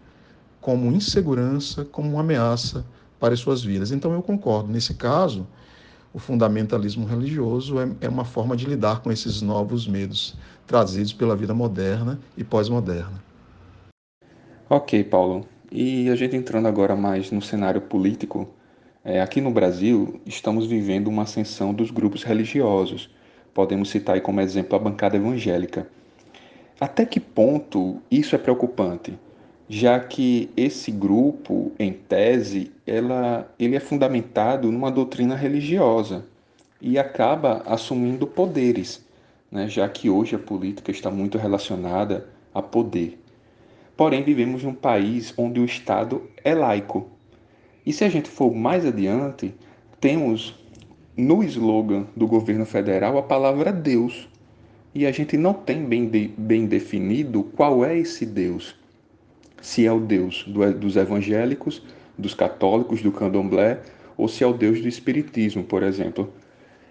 como 0.59 0.91
insegurança, 0.91 1.85
como 1.85 2.09
uma 2.11 2.19
ameaça 2.19 2.85
para 3.19 3.33
as 3.33 3.39
suas 3.39 3.63
vidas. 3.63 3.91
Então, 3.91 4.13
eu 4.13 4.21
concordo. 4.21 4.69
Nesse 4.69 4.93
caso, 4.93 5.47
o 6.13 6.19
fundamentalismo 6.19 7.05
religioso 7.05 7.79
é, 7.79 7.89
é 8.01 8.09
uma 8.09 8.25
forma 8.25 8.55
de 8.55 8.65
lidar 8.65 8.99
com 8.99 9.11
esses 9.11 9.41
novos 9.41 9.87
medos 9.87 10.35
trazidos 10.65 11.13
pela 11.13 11.35
vida 11.35 11.53
moderna 11.53 12.19
e 12.35 12.43
pós-moderna. 12.43 13.23
Ok, 14.69 15.05
Paulo. 15.05 15.47
E 15.71 16.09
a 16.09 16.15
gente 16.15 16.35
entrando 16.35 16.67
agora 16.67 16.95
mais 16.95 17.29
no 17.29 17.41
cenário 17.41 17.81
político, 17.81 18.47
é, 19.03 19.21
aqui 19.21 19.41
no 19.41 19.51
Brasil 19.51 20.21
estamos 20.25 20.65
vivendo 20.65 21.07
uma 21.09 21.23
ascensão 21.23 21.73
dos 21.73 21.91
grupos 21.91 22.23
religiosos. 22.23 23.09
Podemos 23.53 23.89
citar 23.89 24.15
aí 24.15 24.21
como 24.21 24.39
exemplo 24.39 24.77
a 24.77 24.79
bancada 24.79 25.17
evangélica. 25.17 25.85
Até 26.79 27.05
que 27.05 27.19
ponto 27.19 28.01
isso 28.09 28.33
é 28.33 28.37
preocupante? 28.37 29.19
Já 29.67 29.99
que 29.99 30.49
esse 30.55 30.89
grupo, 30.89 31.73
em 31.77 31.91
tese, 31.91 32.71
ela, 32.85 33.53
ele 33.59 33.75
é 33.75 33.79
fundamentado 33.81 34.71
numa 34.71 34.89
doutrina 34.89 35.35
religiosa 35.35 36.25
e 36.79 36.97
acaba 36.97 37.63
assumindo 37.65 38.25
poderes, 38.25 39.05
né? 39.51 39.67
já 39.67 39.89
que 39.89 40.09
hoje 40.09 40.35
a 40.35 40.39
política 40.39 40.91
está 40.91 41.11
muito 41.11 41.37
relacionada 41.37 42.29
a 42.53 42.61
poder. 42.61 43.19
Porém, 43.97 44.23
vivemos 44.23 44.63
num 44.63 44.75
país 44.75 45.33
onde 45.35 45.59
o 45.59 45.65
Estado 45.65 46.21
é 46.43 46.53
laico. 46.53 47.09
E 47.83 47.91
se 47.91 48.03
a 48.03 48.09
gente 48.09 48.29
for 48.29 48.53
mais 48.53 48.85
adiante, 48.85 49.55
temos 49.99 50.53
no 51.17 51.43
slogan 51.43 52.05
do 52.15 52.27
governo 52.27 52.63
federal 52.63 53.17
a 53.17 53.23
palavra 53.23 53.71
Deus. 53.71 54.29
E 54.93 55.07
a 55.07 55.11
gente 55.11 55.35
não 55.35 55.53
tem 55.53 55.83
bem, 55.83 56.07
de, 56.07 56.27
bem 56.37 56.67
definido 56.67 57.43
qual 57.55 57.83
é 57.83 57.97
esse 57.97 58.23
Deus. 58.23 58.75
Se 59.61 59.87
é 59.87 59.91
o 59.91 59.99
Deus 59.99 60.45
do, 60.47 60.71
dos 60.73 60.95
evangélicos, 60.95 61.81
dos 62.15 62.35
católicos, 62.35 63.01
do 63.01 63.11
candomblé, 63.11 63.81
ou 64.15 64.27
se 64.27 64.43
é 64.43 64.47
o 64.47 64.53
Deus 64.53 64.79
do 64.79 64.87
Espiritismo, 64.87 65.63
por 65.63 65.81
exemplo. 65.81 66.31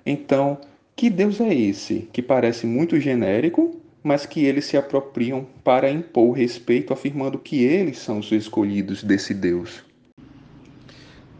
Então, 0.05 0.59
que 0.97 1.09
Deus 1.09 1.41
é 1.41 1.55
esse? 1.55 2.09
Que 2.13 2.23
parece 2.23 2.67
muito 2.67 2.99
genérico, 2.99 3.81
mas 4.07 4.25
que 4.25 4.45
eles 4.45 4.67
se 4.67 4.77
apropriam 4.77 5.45
para 5.65 5.91
impor 5.91 6.37
respeito, 6.37 6.93
afirmando 6.93 7.41
que 7.41 7.65
eles 7.65 7.99
são 7.99 8.21
os 8.21 8.31
escolhidos 8.31 9.03
desse 9.03 9.35
Deus? 9.35 9.83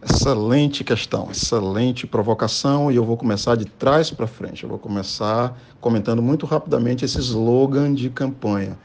Excelente 0.03 0.83
questão, 0.83 1.31
excelente 1.31 2.05
provocação, 2.05 2.91
e 2.91 2.97
eu 2.97 3.05
vou 3.05 3.15
começar 3.15 3.55
de 3.55 3.63
trás 3.63 4.11
para 4.11 4.27
frente. 4.27 4.63
Eu 4.63 4.69
vou 4.69 4.77
começar 4.77 5.57
comentando 5.79 6.21
muito 6.21 6.45
rapidamente 6.45 7.05
esse 7.05 7.17
slogan 7.19 7.93
de 7.93 8.09
campanha: 8.09 8.77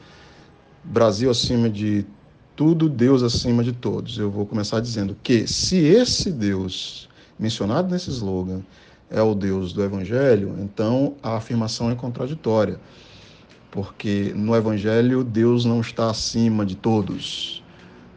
Brasil 0.81 1.29
acima 1.29 1.69
de 1.69 2.05
tudo, 2.55 2.87
Deus 2.87 3.21
acima 3.21 3.65
de 3.65 3.73
todos. 3.73 4.17
Eu 4.17 4.31
vou 4.31 4.45
começar 4.45 4.79
dizendo 4.79 5.13
que 5.21 5.45
se 5.45 5.75
esse 5.75 6.31
Deus 6.31 7.09
mencionado 7.37 7.91
nesse 7.91 8.09
slogan 8.11 8.61
é 9.09 9.21
o 9.21 9.35
Deus 9.35 9.73
do 9.73 9.83
Evangelho, 9.83 10.55
então 10.61 11.15
a 11.21 11.35
afirmação 11.35 11.91
é 11.91 11.95
contraditória 11.95 12.79
porque 13.73 14.31
no 14.35 14.55
Evangelho 14.55 15.23
Deus 15.23 15.65
não 15.65 15.81
está 15.81 16.11
acima 16.11 16.63
de 16.63 16.75
todos. 16.75 17.63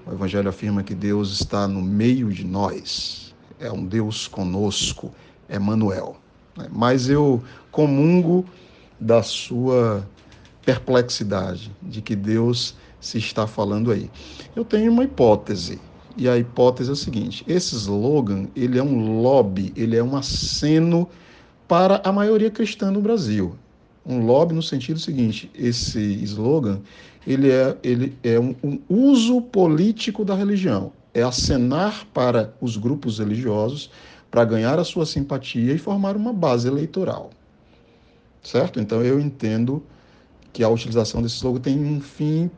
O 0.07 0.13
Evangelho 0.13 0.51
afirma 0.51 0.83
que 0.83 0.95
Deus 0.95 1.33
está 1.33 1.67
no 1.67 1.81
meio 1.81 2.31
de 2.31 2.45
nós, 2.45 3.35
é 3.59 3.73
um 3.73 3.83
Deus 3.83 4.29
conosco, 4.29 5.11
Emmanuel. 5.49 6.19
Mas 6.71 7.09
eu 7.09 7.43
comungo 7.73 8.45
da 9.01 9.23
sua 9.23 10.07
perplexidade, 10.63 11.75
de 11.81 12.03
que 12.03 12.15
Deus 12.15 12.77
se 13.01 13.17
está 13.17 13.47
falando 13.47 13.91
aí. 13.91 14.11
Eu 14.55 14.63
tenho 14.63 14.93
uma 14.93 15.05
hipótese, 15.05 15.81
e 16.19 16.29
a 16.29 16.37
hipótese 16.37 16.91
é 16.91 16.93
a 16.93 16.97
seguinte: 16.97 17.43
esse 17.49 17.75
slogan 17.75 18.47
ele 18.55 18.79
é 18.79 18.83
um 18.83 19.23
lobby, 19.23 19.73
ele 19.75 19.97
é 19.97 20.05
um 20.05 20.19
aceno 20.19 21.09
para 21.67 22.03
a 22.05 22.13
maioria 22.13 22.51
cristã 22.51 22.91
no 22.91 23.01
Brasil 23.01 23.57
um 24.07 24.25
lobby 24.25 24.55
no 24.55 24.63
sentido 24.63 24.99
seguinte, 25.01 25.51
esse 25.55 26.01
slogan, 26.23 26.81
ele 27.27 27.51
é, 27.51 27.77
ele 27.83 28.17
é 28.23 28.39
um, 28.39 28.55
um 28.63 28.81
uso 28.89 29.43
político 29.43 30.25
da 30.25 30.35
religião, 30.35 30.93
é 31.13 31.23
acenar 31.23 32.07
para 32.15 32.55
os 32.61 32.77
grupos 32.77 33.19
religiosos 33.19 33.91
para 34.31 34.45
ganhar 34.45 34.79
a 34.79 34.85
sua 34.85 35.05
simpatia 35.05 35.73
e 35.73 35.79
formar 35.79 36.17
uma 36.17 36.33
base 36.33 36.69
eleitoral. 36.69 37.31
Certo? 38.43 38.79
Então 38.79 39.03
eu 39.03 39.19
entendo 39.19 39.83
que 40.53 40.63
a 40.63 40.69
utilização 40.69 41.21
desse 41.21 41.37
slogan 41.37 41.61
tem 41.61 41.79
um 41.79 42.01
fim 42.01 42.51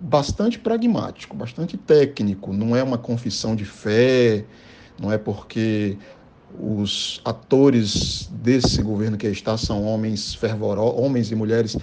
bastante 0.00 0.58
pragmático, 0.58 1.36
bastante 1.36 1.76
técnico, 1.76 2.52
não 2.52 2.74
é 2.74 2.82
uma 2.82 2.98
confissão 2.98 3.54
de 3.54 3.64
fé, 3.64 4.44
não 4.98 5.12
é 5.12 5.18
porque 5.18 5.98
os 6.58 7.20
atores 7.24 8.28
desse 8.30 8.82
governo 8.82 9.16
que 9.16 9.26
está 9.26 9.56
são 9.56 9.84
homens 9.84 10.34
fervorosos, 10.34 10.98
homens 10.98 11.30
e 11.30 11.34
mulheres 11.34 11.76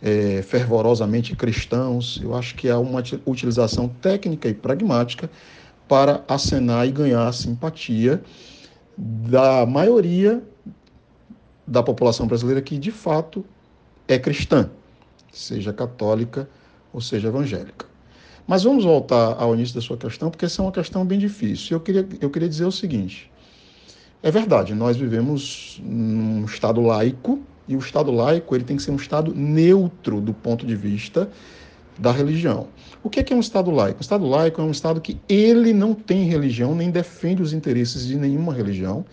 é, 0.00 0.42
fervorosamente 0.42 1.34
cristãos. 1.36 2.20
Eu 2.22 2.34
acho 2.34 2.54
que 2.54 2.68
há 2.68 2.78
uma 2.78 3.02
utilização 3.26 3.88
técnica 3.88 4.48
e 4.48 4.54
pragmática 4.54 5.30
para 5.88 6.24
acenar 6.28 6.86
e 6.86 6.92
ganhar 6.92 7.26
a 7.26 7.32
simpatia 7.32 8.22
da 8.96 9.66
maioria 9.66 10.42
da 11.66 11.82
população 11.82 12.26
brasileira 12.26 12.60
que 12.60 12.78
de 12.78 12.90
fato 12.90 13.44
é 14.06 14.18
cristã, 14.18 14.70
seja 15.32 15.72
católica 15.72 16.48
ou 16.92 17.00
seja 17.00 17.28
evangélica. 17.28 17.86
Mas 18.46 18.64
vamos 18.64 18.84
voltar 18.84 19.36
ao 19.40 19.54
início 19.54 19.74
da 19.74 19.80
sua 19.80 19.96
questão, 19.96 20.30
porque 20.30 20.44
essa 20.44 20.60
é 20.60 20.64
uma 20.64 20.72
questão 20.72 21.06
bem 21.06 21.18
difícil. 21.18 21.76
Eu 21.76 21.80
queria, 21.80 22.06
eu 22.20 22.28
queria 22.28 22.48
dizer 22.48 22.64
o 22.64 22.72
seguinte: 22.72 23.31
é 24.22 24.30
verdade, 24.30 24.74
nós 24.74 24.96
vivemos 24.96 25.80
num 25.82 26.44
Estado 26.44 26.80
laico 26.80 27.40
e 27.66 27.74
o 27.74 27.78
Estado 27.80 28.12
laico 28.12 28.54
ele 28.54 28.62
tem 28.62 28.76
que 28.76 28.82
ser 28.82 28.92
um 28.92 28.96
Estado 28.96 29.34
neutro 29.34 30.20
do 30.20 30.32
ponto 30.32 30.64
de 30.64 30.76
vista 30.76 31.28
da 31.98 32.12
religião. 32.12 32.68
O 33.02 33.10
que 33.10 33.18
é, 33.18 33.22
que 33.22 33.32
é 33.32 33.36
um 33.36 33.40
Estado 33.40 33.70
laico? 33.70 33.98
Um 33.98 34.00
Estado 34.00 34.24
laico 34.24 34.60
é 34.60 34.64
um 34.64 34.70
Estado 34.70 35.00
que 35.00 35.20
ele 35.28 35.72
não 35.72 35.92
tem 35.92 36.24
religião 36.24 36.74
nem 36.74 36.90
defende 36.90 37.42
os 37.42 37.52
interesses 37.52 38.06
de 38.06 38.16
nenhuma 38.16 38.54
religião, 38.54 39.04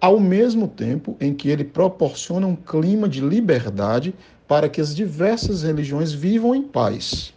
ao 0.00 0.20
mesmo 0.20 0.68
tempo 0.68 1.16
em 1.20 1.34
que 1.34 1.48
ele 1.48 1.64
proporciona 1.64 2.46
um 2.46 2.56
clima 2.56 3.08
de 3.08 3.20
liberdade 3.20 4.14
para 4.46 4.68
que 4.68 4.80
as 4.80 4.94
diversas 4.94 5.62
religiões 5.62 6.12
vivam 6.12 6.54
em 6.54 6.62
paz. 6.62 7.32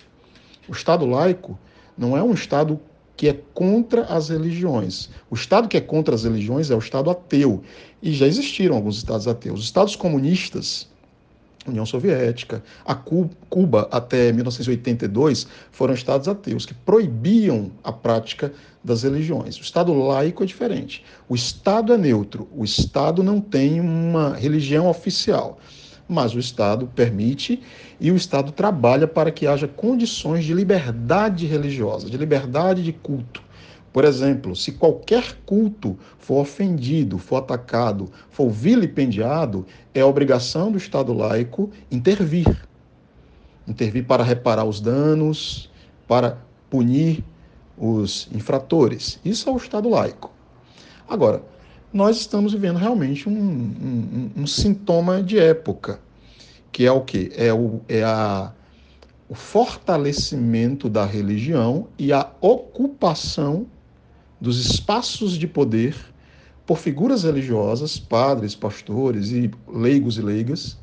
O 0.68 0.74
Estado 0.74 1.06
laico 1.06 1.58
não 1.98 2.16
é 2.16 2.22
um 2.22 2.34
Estado 2.34 2.80
que 3.18 3.28
é 3.28 3.40
contra 3.54 4.04
as 4.04 4.30
religiões. 4.30 5.10
O 5.30 5.36
Estado 5.36 5.68
que 5.68 5.78
é 5.78 5.82
contra 5.82 6.14
as 6.14 6.24
religiões 6.24 6.70
é 6.70 6.76
o 6.76 6.80
Estado 6.80 7.10
ateu. 7.10 7.64
E 8.02 8.14
já 8.14 8.28
existiram 8.28 8.76
alguns 8.76 8.98
Estados 8.98 9.28
ateus. 9.28 9.60
Os 9.60 9.66
Estados 9.66 9.96
comunistas, 9.96 10.88
União 11.68 11.86
Soviética, 11.86 12.64
a 12.86 12.94
Cuba 12.94 13.88
até 13.92 14.32
1982 14.32 15.48
foram 15.72 15.94
estados 15.94 16.28
ateus 16.28 16.66
que 16.66 16.74
proibiam 16.74 17.72
a 17.84 17.92
prática 17.92 18.54
das 18.84 19.02
religiões. 19.04 19.58
O 19.58 19.62
Estado 19.62 19.92
laico 19.94 20.44
é 20.44 20.46
diferente. 20.46 21.04
O 21.28 21.34
Estado 21.34 21.94
é 21.94 21.98
neutro. 21.98 22.48
O 22.56 22.64
Estado 22.64 23.24
não 23.24 23.42
tem 23.42 23.80
uma 23.80 24.36
religião 24.36 24.88
oficial, 24.88 25.58
mas 26.08 26.34
o 26.34 26.40
Estado 26.40 26.90
permite 26.96 27.62
e 28.00 28.12
o 28.12 28.16
Estado 28.16 28.52
trabalha 28.52 29.08
para 29.08 29.32
que 29.32 29.48
haja 29.48 29.68
condições 29.68 30.46
de 30.46 30.54
liberdade 30.54 31.46
religiosa, 31.46 32.10
de 32.10 32.18
liberdade 32.18 32.84
de 32.84 32.94
culto. 32.94 33.44
Por 33.92 34.04
exemplo, 34.04 34.56
se 34.56 34.74
qualquer 34.74 35.38
culto 35.46 35.98
for 36.20 36.42
ofendido, 36.42 37.18
for 37.18 37.38
atacado, 37.38 38.12
for 38.30 38.50
vilipendiado, 38.50 39.66
é 39.94 40.04
obrigação 40.04 40.70
do 40.72 40.78
Estado 40.78 41.14
laico 41.14 41.72
intervir. 41.90 42.68
Intervir 43.66 44.06
para 44.06 44.22
reparar 44.22 44.66
os 44.66 44.82
danos, 44.82 45.72
para 46.08 46.38
punir 46.70 47.24
os 47.78 48.28
infratores. 48.34 49.18
Isso 49.24 49.50
é 49.50 49.54
o 49.54 49.58
Estado 49.58 49.90
laico. 49.90 50.30
Agora, 51.08 51.42
nós 51.96 52.18
estamos 52.18 52.52
vivendo 52.52 52.76
realmente 52.76 53.30
um, 53.30 53.32
um, 53.32 54.32
um 54.36 54.46
sintoma 54.46 55.24
de 55.24 55.40
época, 55.40 56.02
que 56.70 56.86
é 56.86 56.92
o 56.92 57.00
que? 57.00 57.32
É, 57.38 57.54
o, 57.54 57.80
é 57.88 58.04
a, 58.04 58.52
o 59.30 59.34
fortalecimento 59.34 60.90
da 60.90 61.06
religião 61.06 61.88
e 61.98 62.12
a 62.12 62.30
ocupação 62.42 63.66
dos 64.42 64.60
espaços 64.60 65.38
de 65.38 65.48
poder 65.48 65.96
por 66.66 66.80
figuras 66.80 67.24
religiosas, 67.24 67.98
padres, 67.98 68.54
pastores 68.54 69.32
e 69.32 69.50
leigos 69.66 70.18
e 70.18 70.22
leigas, 70.22 70.78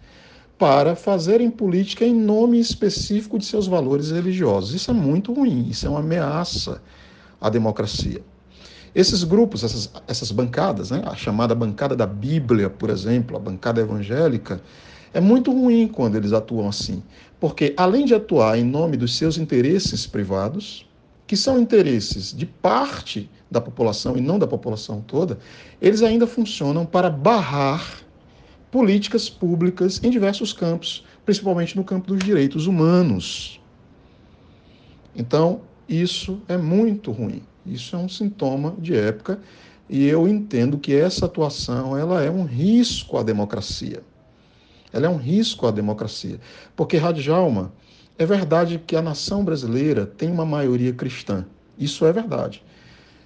para 0.58 0.96
fazerem 0.96 1.50
política 1.50 2.06
em 2.06 2.14
nome 2.14 2.58
específico 2.58 3.38
de 3.38 3.44
seus 3.44 3.66
valores 3.66 4.10
religiosos. 4.10 4.72
Isso 4.72 4.90
é 4.90 4.94
muito 4.94 5.34
ruim, 5.34 5.68
isso 5.68 5.86
é 5.86 5.90
uma 5.90 6.00
ameaça 6.00 6.80
à 7.38 7.50
democracia. 7.50 8.31
Esses 8.94 9.24
grupos, 9.24 9.64
essas, 9.64 9.90
essas 10.06 10.30
bancadas, 10.30 10.90
né, 10.90 11.02
a 11.06 11.14
chamada 11.14 11.54
bancada 11.54 11.96
da 11.96 12.06
Bíblia, 12.06 12.68
por 12.68 12.90
exemplo, 12.90 13.36
a 13.36 13.40
bancada 13.40 13.80
evangélica, 13.80 14.60
é 15.14 15.20
muito 15.20 15.50
ruim 15.50 15.88
quando 15.88 16.16
eles 16.16 16.32
atuam 16.32 16.68
assim, 16.68 17.02
porque 17.40 17.74
além 17.76 18.04
de 18.04 18.14
atuar 18.14 18.58
em 18.58 18.64
nome 18.64 18.96
dos 18.96 19.16
seus 19.16 19.38
interesses 19.38 20.06
privados, 20.06 20.86
que 21.26 21.36
são 21.36 21.58
interesses 21.58 22.34
de 22.34 22.44
parte 22.44 23.30
da 23.50 23.60
população 23.60 24.16
e 24.16 24.20
não 24.20 24.38
da 24.38 24.46
população 24.46 25.00
toda, 25.00 25.38
eles 25.80 26.02
ainda 26.02 26.26
funcionam 26.26 26.84
para 26.84 27.08
barrar 27.08 28.02
políticas 28.70 29.28
públicas 29.28 30.00
em 30.02 30.10
diversos 30.10 30.52
campos, 30.52 31.04
principalmente 31.24 31.76
no 31.76 31.84
campo 31.84 32.08
dos 32.08 32.22
direitos 32.22 32.66
humanos. 32.66 33.60
Então, 35.14 35.62
isso 35.88 36.42
é 36.48 36.56
muito 36.56 37.12
ruim. 37.12 37.42
Isso 37.64 37.94
é 37.94 37.98
um 37.98 38.08
sintoma 38.08 38.74
de 38.78 38.96
época 38.96 39.40
e 39.88 40.06
eu 40.06 40.26
entendo 40.26 40.78
que 40.78 40.94
essa 40.94 41.26
atuação 41.26 41.96
ela 41.96 42.22
é 42.22 42.30
um 42.30 42.44
risco 42.44 43.18
à 43.18 43.22
democracia. 43.22 44.02
Ela 44.92 45.06
é 45.06 45.08
um 45.08 45.16
risco 45.16 45.66
à 45.66 45.70
democracia, 45.70 46.38
porque 46.76 46.96
Radjalma, 46.96 47.72
é 48.18 48.26
verdade 48.26 48.82
que 48.86 48.94
a 48.94 49.02
nação 49.02 49.44
brasileira 49.44 50.06
tem 50.06 50.30
uma 50.30 50.44
maioria 50.44 50.92
cristã. 50.92 51.46
Isso 51.78 52.04
é 52.04 52.12
verdade. 52.12 52.62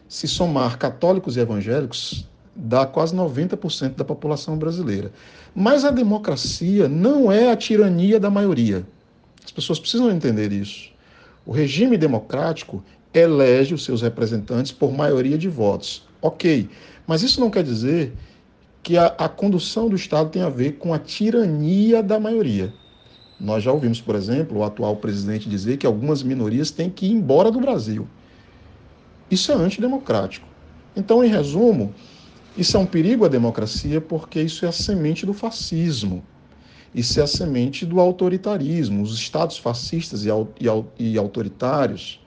Se 0.09 0.29
somar 0.29 0.79
católicos 0.79 1.37
e 1.37 1.41
evangélicos, 1.41 2.29
dá 2.55 2.87
quase 2.87 3.15
90% 3.15 3.97
da 3.97 4.05
população 4.05 4.57
brasileira. 4.57 5.13
Mas 5.55 5.85
a 5.85 5.91
democracia 5.91 6.89
não 6.89 7.31
é 7.31 7.51
a 7.51 7.57
tirania 7.57 8.19
da 8.21 8.31
maioria. 8.31 8.87
As 9.45 9.51
pessoas 9.51 9.79
precisam 9.79 10.11
entender 10.11 10.53
isso. 10.53 10.91
O 11.45 11.53
regime 11.53 11.97
democrático 11.97 12.83
elege 13.21 13.75
os 13.75 13.85
seus 13.85 14.03
representantes 14.03 14.73
por 14.73 14.93
maioria 14.93 15.39
de 15.39 15.49
votos. 15.49 16.07
Ok, 16.21 16.69
mas 17.07 17.23
isso 17.23 17.41
não 17.41 17.51
quer 17.51 17.63
dizer 17.63 18.13
que 18.83 18.97
a, 18.97 19.07
a 19.07 19.29
condução 19.29 19.89
do 19.89 19.97
Estado 19.97 20.31
tem 20.31 20.43
a 20.43 20.49
ver 20.49 20.73
com 20.73 20.95
a 20.95 20.99
tirania 20.99 22.03
da 22.03 22.21
maioria. 22.21 22.73
Nós 23.39 23.63
já 23.63 23.73
ouvimos, 23.73 24.01
por 24.01 24.15
exemplo, 24.15 24.59
o 24.59 24.65
atual 24.65 24.97
presidente 24.97 25.49
dizer 25.49 25.77
que 25.77 25.87
algumas 25.87 26.23
minorias 26.23 26.71
têm 26.71 26.89
que 26.89 27.07
ir 27.07 27.13
embora 27.13 27.51
do 27.51 27.61
Brasil. 27.61 28.07
Isso 29.31 29.53
é 29.53 29.55
antidemocrático. 29.55 30.47
Então, 30.97 31.23
em 31.23 31.29
resumo, 31.29 31.93
isso 32.57 32.77
é 32.77 32.81
um 32.81 32.87
perigo 32.87 33.25
à 33.25 33.29
democracia 33.29 34.01
porque 34.01 34.41
isso 34.41 34.65
é 34.65 34.69
a 34.69 34.73
semente 34.73 35.27
do 35.27 35.35
fascismo. 35.35 36.25
Isso 36.95 37.21
é 37.21 37.23
a 37.23 37.27
semente 37.27 37.85
do 37.85 38.01
autoritarismo. 38.01 39.03
Os 39.03 39.15
estados 39.19 39.59
fascistas 39.59 40.25
e, 40.25 40.29
e 40.99 41.19
autoritários, 41.19 42.19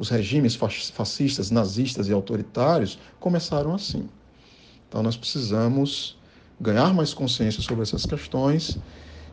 os 0.00 0.08
regimes 0.08 0.56
fascistas, 0.94 1.50
nazistas 1.50 2.08
e 2.08 2.12
autoritários 2.12 2.98
começaram 3.20 3.74
assim. 3.74 4.08
Então, 4.88 5.02
nós 5.02 5.14
precisamos 5.14 6.16
ganhar 6.58 6.94
mais 6.94 7.12
consciência 7.12 7.60
sobre 7.60 7.82
essas 7.82 8.06
questões 8.06 8.78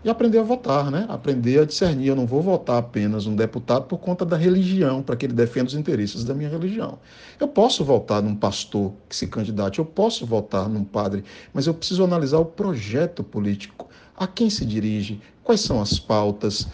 e 0.03 0.09
aprender 0.09 0.39
a 0.39 0.43
votar, 0.43 0.91
né? 0.91 1.05
Aprender 1.07 1.61
a 1.61 1.65
discernir. 1.65 2.07
Eu 2.07 2.17
não 2.17 2.25
vou 2.25 2.41
votar 2.41 2.79
apenas 2.79 3.25
um 3.25 3.33
deputado 3.33 3.85
por 3.85 3.97
conta 3.97 4.25
da 4.25 4.35
religião, 4.35 5.01
para 5.01 5.15
que 5.15 5.25
ele 5.25 5.33
defenda 5.33 5.67
os 5.67 5.73
interesses 5.73 6.25
da 6.25 6.33
minha 6.33 6.49
religião. 6.49 6.99
Eu 7.39 7.47
posso 7.47 7.85
votar 7.85 8.21
num 8.21 8.35
pastor 8.35 8.91
que 9.07 9.15
se 9.15 9.25
candidate, 9.27 9.79
eu 9.79 9.85
posso 9.85 10.25
votar 10.25 10.67
num 10.67 10.83
padre, 10.83 11.23
mas 11.53 11.65
eu 11.65 11.73
preciso 11.73 12.03
analisar 12.03 12.39
o 12.39 12.45
projeto 12.45 13.23
político, 13.23 13.87
a 14.17 14.27
quem 14.27 14.49
se 14.49 14.65
dirige, 14.65 15.21
quais 15.45 15.61
são 15.61 15.81
as 15.81 15.97
pautas, 15.97 16.67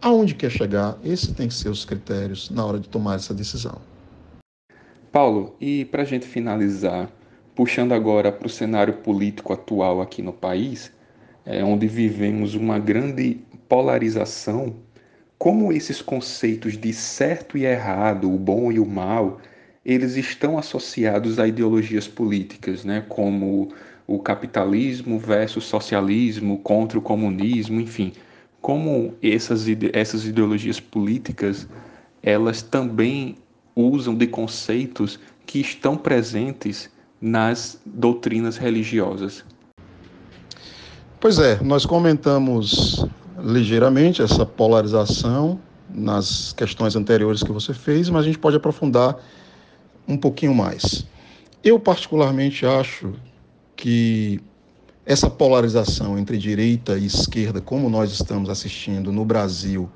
aonde 0.00 0.34
quer 0.34 0.50
chegar. 0.50 0.98
Esses 1.04 1.32
têm 1.32 1.48
que 1.48 1.54
ser 1.54 1.68
os 1.68 1.84
critérios 1.84 2.50
na 2.50 2.64
hora 2.64 2.78
de 2.78 2.88
tomar 2.88 3.16
essa 3.16 3.34
decisão. 3.34 3.80
Paulo, 5.10 5.56
e 5.60 5.84
para 5.86 6.02
a 6.02 6.04
gente 6.04 6.26
finalizar, 6.26 7.10
puxando 7.54 7.92
agora 7.92 8.30
para 8.30 8.46
o 8.46 8.50
cenário 8.50 8.94
político 8.94 9.52
atual 9.52 10.00
aqui 10.00 10.22
no 10.22 10.32
país, 10.32 10.92
é, 11.44 11.64
onde 11.64 11.86
vivemos 11.86 12.54
uma 12.54 12.78
grande 12.78 13.40
polarização, 13.68 14.76
como 15.38 15.72
esses 15.72 16.02
conceitos 16.02 16.76
de 16.76 16.92
certo 16.92 17.56
e 17.56 17.64
errado, 17.64 18.32
o 18.32 18.38
bom 18.38 18.70
e 18.70 18.78
o 18.78 18.86
mal, 18.86 19.40
eles 19.84 20.16
estão 20.16 20.58
associados 20.58 21.38
a 21.38 21.46
ideologias 21.48 22.06
políticas, 22.06 22.84
né, 22.84 23.04
como 23.08 23.70
o 24.06 24.18
capitalismo 24.18 25.18
versus 25.18 25.64
socialismo 25.64 26.58
contra 26.58 26.98
o 26.98 27.02
comunismo, 27.02 27.80
enfim, 27.80 28.12
como 28.68 29.14
essas, 29.22 29.64
essas 29.94 30.26
ideologias 30.26 30.78
políticas 30.78 31.66
elas 32.22 32.60
também 32.60 33.36
usam 33.74 34.14
de 34.14 34.26
conceitos 34.26 35.18
que 35.46 35.58
estão 35.58 35.96
presentes 35.96 36.90
nas 37.18 37.80
doutrinas 37.86 38.58
religiosas. 38.58 39.42
Pois 41.18 41.38
é, 41.38 41.58
nós 41.62 41.86
comentamos 41.86 43.06
ligeiramente 43.42 44.20
essa 44.20 44.44
polarização 44.44 45.58
nas 45.88 46.52
questões 46.52 46.94
anteriores 46.94 47.42
que 47.42 47.50
você 47.50 47.72
fez, 47.72 48.10
mas 48.10 48.24
a 48.24 48.26
gente 48.26 48.38
pode 48.38 48.58
aprofundar 48.58 49.16
um 50.06 50.18
pouquinho 50.18 50.54
mais. 50.54 51.06
Eu, 51.64 51.80
particularmente, 51.80 52.66
acho 52.66 53.14
que 53.74 54.42
essa 55.08 55.30
polarização 55.30 56.18
entre 56.18 56.36
direita 56.36 56.98
e 56.98 57.06
esquerda, 57.06 57.62
como 57.62 57.88
nós 57.88 58.12
estamos 58.12 58.50
assistindo 58.50 59.10
no 59.10 59.24
Brasil 59.24 59.88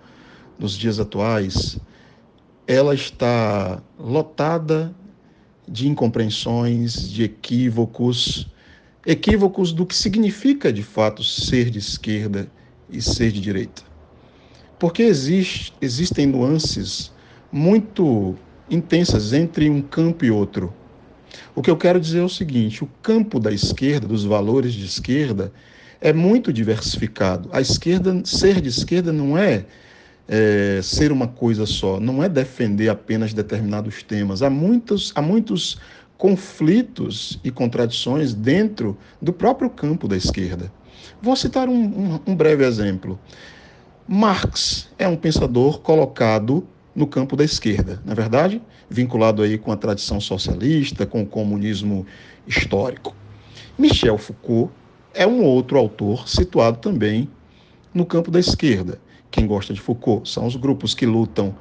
nos 0.58 0.72
dias 0.72 0.98
atuais, 0.98 1.78
ela 2.66 2.94
está 2.94 3.82
lotada 3.98 4.94
de 5.68 5.86
incompreensões, 5.86 7.10
de 7.10 7.24
equívocos, 7.24 8.50
equívocos 9.04 9.70
do 9.70 9.84
que 9.84 9.94
significa 9.94 10.72
de 10.72 10.82
fato 10.82 11.22
ser 11.22 11.68
de 11.68 11.78
esquerda 11.78 12.50
e 12.88 13.02
ser 13.02 13.32
de 13.32 13.40
direita. 13.42 13.82
Porque 14.78 15.02
existe, 15.02 15.74
existem 15.82 16.24
nuances 16.24 17.12
muito 17.52 18.34
intensas 18.70 19.34
entre 19.34 19.68
um 19.68 19.82
campo 19.82 20.24
e 20.24 20.30
outro. 20.30 20.72
O 21.54 21.62
que 21.62 21.70
eu 21.70 21.76
quero 21.76 22.00
dizer 22.00 22.20
é 22.20 22.24
o 22.24 22.28
seguinte: 22.28 22.82
o 22.82 22.88
campo 23.02 23.38
da 23.38 23.52
esquerda, 23.52 24.06
dos 24.06 24.24
valores 24.24 24.72
de 24.72 24.84
esquerda, 24.84 25.52
é 26.00 26.12
muito 26.12 26.52
diversificado. 26.52 27.48
A 27.52 27.60
esquerda, 27.60 28.20
ser 28.24 28.60
de 28.60 28.68
esquerda 28.68 29.12
não 29.12 29.38
é, 29.38 29.64
é 30.28 30.80
ser 30.82 31.12
uma 31.12 31.28
coisa 31.28 31.64
só, 31.66 32.00
não 32.00 32.22
é 32.22 32.28
defender 32.28 32.88
apenas 32.88 33.32
determinados 33.32 34.02
temas. 34.02 34.42
Há 34.42 34.50
muitos, 34.50 35.12
há 35.14 35.22
muitos 35.22 35.78
conflitos 36.18 37.40
e 37.42 37.50
contradições 37.50 38.32
dentro 38.34 38.96
do 39.20 39.32
próprio 39.32 39.70
campo 39.70 40.06
da 40.06 40.16
esquerda. 40.16 40.72
Vou 41.20 41.36
citar 41.36 41.68
um, 41.68 41.84
um, 41.84 42.20
um 42.28 42.36
breve 42.36 42.64
exemplo. 42.64 43.18
Marx 44.06 44.88
é 44.98 45.06
um 45.06 45.16
pensador 45.16 45.80
colocado 45.80 46.66
no 46.94 47.06
campo 47.06 47.34
da 47.36 47.44
esquerda, 47.44 48.00
na 48.04 48.12
é 48.12 48.14
verdade, 48.14 48.62
vinculado 48.88 49.42
aí 49.42 49.56
com 49.56 49.72
a 49.72 49.76
tradição 49.76 50.20
socialista, 50.20 51.06
com 51.06 51.22
o 51.22 51.26
comunismo 51.26 52.06
histórico. 52.46 53.14
Michel 53.78 54.18
Foucault 54.18 54.70
é 55.14 55.26
um 55.26 55.42
outro 55.42 55.78
autor 55.78 56.28
situado 56.28 56.78
também 56.78 57.28
no 57.94 58.04
campo 58.04 58.30
da 58.30 58.38
esquerda. 58.38 59.00
Quem 59.30 59.46
gosta 59.46 59.72
de 59.72 59.80
Foucault 59.80 60.28
são 60.28 60.46
os 60.46 60.56
grupos 60.56 60.94
que 60.94 61.06
lutam 61.06 61.54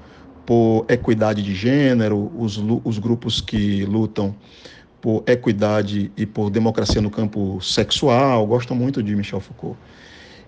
por 0.46 0.86
equidade 0.90 1.42
de 1.42 1.56
gênero, 1.56 2.32
os, 2.38 2.62
os 2.84 3.00
grupos 3.00 3.40
que 3.40 3.86
lutam 3.86 4.36
por 5.00 5.24
equidade 5.26 6.12
e 6.16 6.26
por 6.26 6.50
democracia 6.50 7.02
no 7.02 7.10
campo 7.10 7.60
sexual, 7.62 8.46
gostam 8.46 8.76
muito 8.76 9.02
de 9.02 9.16
Michel 9.16 9.40
Foucault. 9.40 9.78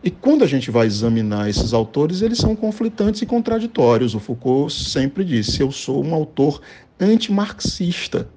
E 0.04 0.12
quando 0.12 0.44
a 0.44 0.48
gente 0.48 0.70
vai 0.70 0.86
examinar 0.86 1.50
esses 1.50 1.74
autores, 1.74 2.22
eles 2.22 2.38
são 2.38 2.56
conflitantes 2.58 3.22
e 3.22 3.26
contraditórios. 3.26 4.14
O 4.14 4.20
Foucault 4.20 4.74
sempre 4.74 5.24
disse: 5.24 5.62
eu 5.62 5.72
sou 5.72 6.04
um 6.04 6.14
autor 6.14 6.62
antimarxista. 7.00 8.28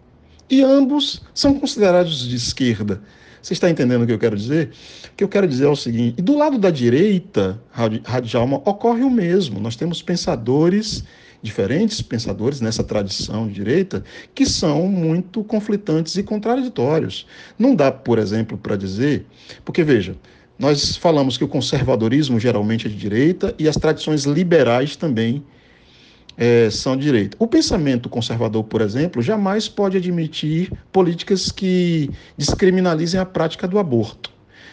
E 0.49 0.63
ambos 0.63 1.23
são 1.35 1.59
considerados 1.59 2.29
de 2.29 2.37
esquerda. 2.37 3.03
Você 3.43 3.53
está 3.53 3.69
entendendo 3.69 4.03
o 4.03 4.07
que 4.07 4.13
eu 4.13 4.19
quero 4.19 4.37
dizer? 4.37 4.71
O 5.13 5.17
que 5.17 5.25
eu 5.25 5.29
quero 5.29 5.49
dizer 5.49 5.65
é 5.65 5.69
o 5.69 5.75
seguinte: 5.75 6.15
e 6.19 6.23
do 6.23 6.39
lado 6.39 6.57
da 6.57 6.71
direita, 6.71 7.61
Radjalma, 8.05 8.59
ocorre 8.65 9.03
o 9.03 9.11
mesmo. 9.11 9.59
Nós 9.59 9.75
temos 9.75 10.01
pensadores 10.01 11.03
diferentes 11.43 12.03
pensadores 12.03 12.61
nessa 12.61 12.83
tradição 12.83 13.47
de 13.47 13.55
direita 13.55 14.03
que 14.35 14.47
são 14.47 14.89
muito 14.89 15.45
conflitantes 15.45 16.17
e 16.17 16.23
contraditórios. 16.23 17.27
Não 17.59 17.75
dá, 17.75 17.93
por 17.93 18.19
exemplo, 18.19 18.59
para 18.59 18.77
dizer, 18.77 19.27
porque 19.65 19.85
veja, 19.85 20.17
nós 20.59 20.97
falamos 20.97 21.37
que 21.37 21.45
o 21.45 21.49
conservadorismo 21.49 22.41
geralmente 22.41 22.87
é 22.87 22.91
de 22.91 22.97
direita 22.97 23.55
e 23.59 23.69
as 23.69 23.77
tradições 23.77 24.25
liberais 24.25 24.97
também 24.97 25.45
é, 26.37 26.69
são 26.71 26.97
de 26.97 27.05
direita. 27.05 27.37
O 27.39 27.47
pensamento 27.47 28.09
conservador, 28.09 28.65
por 28.65 28.81
exemplo, 28.81 29.21
jamais 29.23 29.69
pode 29.69 29.97
admitir 29.97 30.73
políticas 30.93 31.51
que 31.51 32.11
descriminalizem 32.37 33.21
a 33.21 33.25
prática 33.25 33.67
do 33.67 33.79
aborto. 33.79 34.31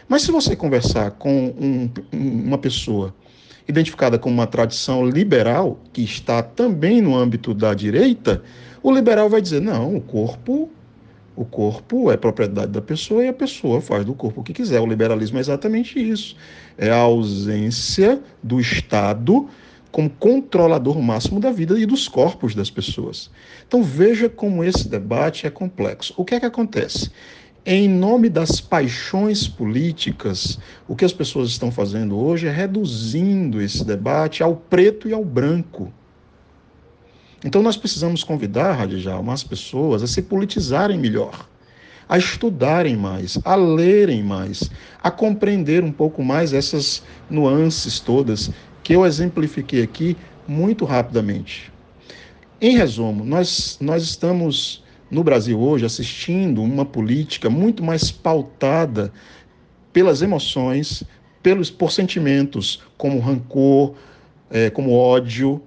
Mas 0.07 0.23
se 0.23 0.31
você 0.31 0.55
conversar 0.55 1.11
com 1.11 1.53
um, 1.59 1.89
uma 2.11 2.57
pessoa 2.57 3.13
identificada 3.67 4.19
como 4.19 4.35
uma 4.35 4.47
tradição 4.47 5.05
liberal, 5.05 5.79
que 5.93 6.03
está 6.03 6.43
também 6.43 7.01
no 7.01 7.15
âmbito 7.15 7.53
da 7.53 7.73
direita, 7.73 8.43
o 8.81 8.91
liberal 8.91 9.29
vai 9.29 9.41
dizer: 9.41 9.61
não, 9.61 9.95
o 9.95 10.01
corpo 10.01 10.69
o 11.35 11.43
corpo 11.43 12.11
é 12.11 12.17
propriedade 12.17 12.71
da 12.71 12.81
pessoa 12.81 13.23
e 13.23 13.27
a 13.27 13.33
pessoa 13.33 13.81
faz 13.81 14.05
do 14.05 14.13
corpo 14.13 14.41
o 14.41 14.43
que 14.43 14.53
quiser. 14.53 14.79
O 14.79 14.85
liberalismo 14.85 15.37
é 15.37 15.41
exatamente 15.41 15.99
isso. 15.99 16.35
É 16.77 16.89
a 16.89 16.97
ausência 16.97 18.21
do 18.41 18.59
Estado 18.59 19.47
como 19.91 20.09
controlador 20.09 20.99
máximo 20.99 21.39
da 21.39 21.51
vida 21.51 21.79
e 21.79 21.85
dos 21.85 22.07
corpos 22.07 22.55
das 22.55 22.69
pessoas. 22.69 23.29
Então 23.67 23.83
veja 23.83 24.27
como 24.27 24.63
esse 24.63 24.87
debate 24.87 25.45
é 25.45 25.49
complexo. 25.49 26.13
O 26.17 26.25
que 26.25 26.35
é 26.35 26.39
que 26.39 26.45
acontece? 26.45 27.11
Em 27.65 27.87
nome 27.87 28.27
das 28.27 28.59
paixões 28.59 29.47
políticas, 29.47 30.59
o 30.87 30.95
que 30.95 31.05
as 31.05 31.13
pessoas 31.13 31.49
estão 31.49 31.71
fazendo 31.71 32.17
hoje 32.17 32.47
é 32.47 32.51
reduzindo 32.51 33.61
esse 33.61 33.85
debate 33.85 34.43
ao 34.43 34.55
preto 34.55 35.07
e 35.07 35.13
ao 35.13 35.23
branco. 35.23 35.93
Então 37.43 37.61
nós 37.61 37.75
precisamos 37.75 38.23
convidar, 38.23 38.73
Radical, 38.73 39.29
as 39.29 39.43
pessoas 39.43 40.01
a 40.01 40.07
se 40.07 40.21
politizarem 40.21 40.97
melhor, 40.97 41.47
a 42.07 42.17
estudarem 42.17 42.95
mais, 42.95 43.37
a 43.43 43.55
lerem 43.55 44.23
mais, 44.23 44.69
a 45.01 45.11
compreender 45.11 45.83
um 45.83 45.91
pouco 45.91 46.23
mais 46.23 46.53
essas 46.53 47.03
nuances 47.29 47.99
todas 47.99 48.49
que 48.81 48.93
eu 48.93 49.05
exemplifiquei 49.05 49.81
aqui 49.83 50.15
muito 50.47 50.85
rapidamente. 50.85 51.71
Em 52.61 52.77
resumo, 52.77 53.25
nós, 53.25 53.77
nós 53.81 54.03
estamos 54.03 54.83
no 55.11 55.23
Brasil 55.23 55.59
hoje 55.59 55.85
assistindo 55.85 56.61
uma 56.61 56.85
política 56.85 57.49
muito 57.49 57.83
mais 57.83 58.09
pautada 58.09 59.11
pelas 59.91 60.21
emoções, 60.21 61.03
pelos 61.41 61.69
por 61.69 61.91
sentimentos 61.91 62.81
como 62.97 63.19
rancor, 63.19 63.95
é, 64.49 64.69
como 64.69 64.93
ódio, 64.93 65.61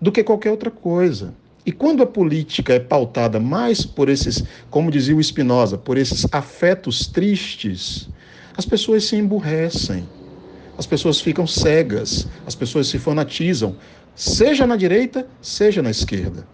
do 0.00 0.12
que 0.12 0.22
qualquer 0.22 0.50
outra 0.50 0.70
coisa. 0.70 1.34
E 1.66 1.72
quando 1.72 2.02
a 2.02 2.06
política 2.06 2.74
é 2.74 2.78
pautada 2.78 3.40
mais 3.40 3.86
por 3.86 4.08
esses, 4.08 4.44
como 4.70 4.90
dizia 4.90 5.16
o 5.16 5.22
Spinoza, 5.22 5.78
por 5.78 5.96
esses 5.96 6.26
afetos 6.30 7.06
tristes, 7.06 8.08
as 8.56 8.66
pessoas 8.66 9.04
se 9.04 9.16
emburrecem, 9.16 10.06
as 10.76 10.86
pessoas 10.86 11.20
ficam 11.20 11.46
cegas, 11.46 12.28
as 12.46 12.54
pessoas 12.54 12.88
se 12.88 12.98
fanatizam, 12.98 13.76
seja 14.14 14.66
na 14.66 14.76
direita, 14.76 15.26
seja 15.40 15.80
na 15.80 15.90
esquerda. 15.90 16.46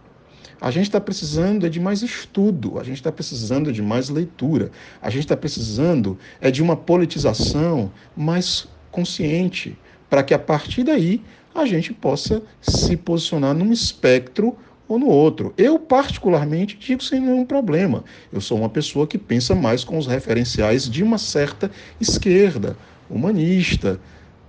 A 0.61 0.71
gente 0.71 0.85
está 0.85 1.01
precisando 1.01 1.67
é 1.67 1.71
de 1.71 1.81
mais 1.81 2.03
estudo, 2.03 2.79
a 2.79 2.85
gente 2.85 2.97
está 2.97 3.11
precisando 3.11 3.73
de 3.73 3.81
mais 3.81 4.11
leitura, 4.11 4.71
a 5.01 5.09
gente 5.09 5.25
está 5.25 5.37
precisando 5.37 6.19
é 6.41 6.51
de 6.51 6.63
uma 6.63 6.77
politização 6.77 7.91
mais 8.15 8.69
consciente, 8.91 9.77
para 10.09 10.23
que 10.23 10.35
a 10.35 10.39
partir 10.39 10.85
daí 10.85 11.23
a 11.55 11.65
gente 11.65 11.93
possa 11.93 12.43
se 12.61 12.97
posicionar 12.97 13.55
num 13.55 13.73
espectro 13.73 14.57
ou 14.89 14.99
no 14.99 15.07
outro. 15.07 15.55
Eu, 15.57 15.79
particularmente, 15.79 16.77
digo 16.77 17.03
sem 17.03 17.21
nenhum 17.21 17.45
problema. 17.45 18.05
Eu 18.33 18.41
sou 18.41 18.59
uma 18.59 18.69
pessoa 18.69 19.07
que 19.07 19.17
pensa 19.17 19.55
mais 19.55 19.85
com 19.85 19.97
os 19.97 20.07
referenciais 20.07 20.89
de 20.89 21.03
uma 21.03 21.19
certa 21.19 21.71
esquerda, 22.01 22.77
humanista, 23.09 24.01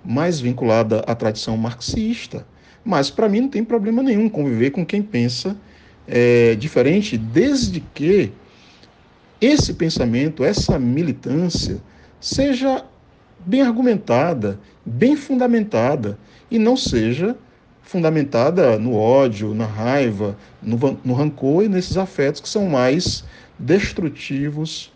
mais 0.04 0.40
vinculada 0.40 1.00
à 1.02 1.14
tradição 1.14 1.56
marxista. 1.58 2.46
Mas, 2.84 3.12
para 3.12 3.30
mim, 3.30 3.42
não 3.42 3.50
tem 3.50 3.64
problema 3.64 4.02
nenhum 4.02 4.28
conviver 4.28 4.72
com 4.72 4.86
quem 4.86 5.02
pensa 5.02 5.56
é, 6.08 6.56
diferente, 6.56 7.18
desde 7.18 7.80
que 7.80 8.32
esse 9.40 9.74
pensamento, 9.74 10.44
essa 10.44 10.78
militância, 10.80 11.82
seja 12.20 12.84
bem 13.46 13.62
argumentada, 13.62 14.60
bem 14.86 15.16
fundamentada 15.16 16.18
e 16.50 16.58
não 16.58 16.76
seja 16.76 17.36
fundamentada 17.82 18.78
no 18.80 18.96
ódio, 18.96 19.54
na 19.54 19.66
raiva, 19.66 20.38
no, 20.62 20.78
no 21.04 21.14
rancor 21.14 21.64
e 21.64 21.68
nesses 21.68 21.98
afetos 21.98 22.40
que 22.40 22.48
são 22.48 22.68
mais 22.68 23.24
destrutivos 23.60 24.92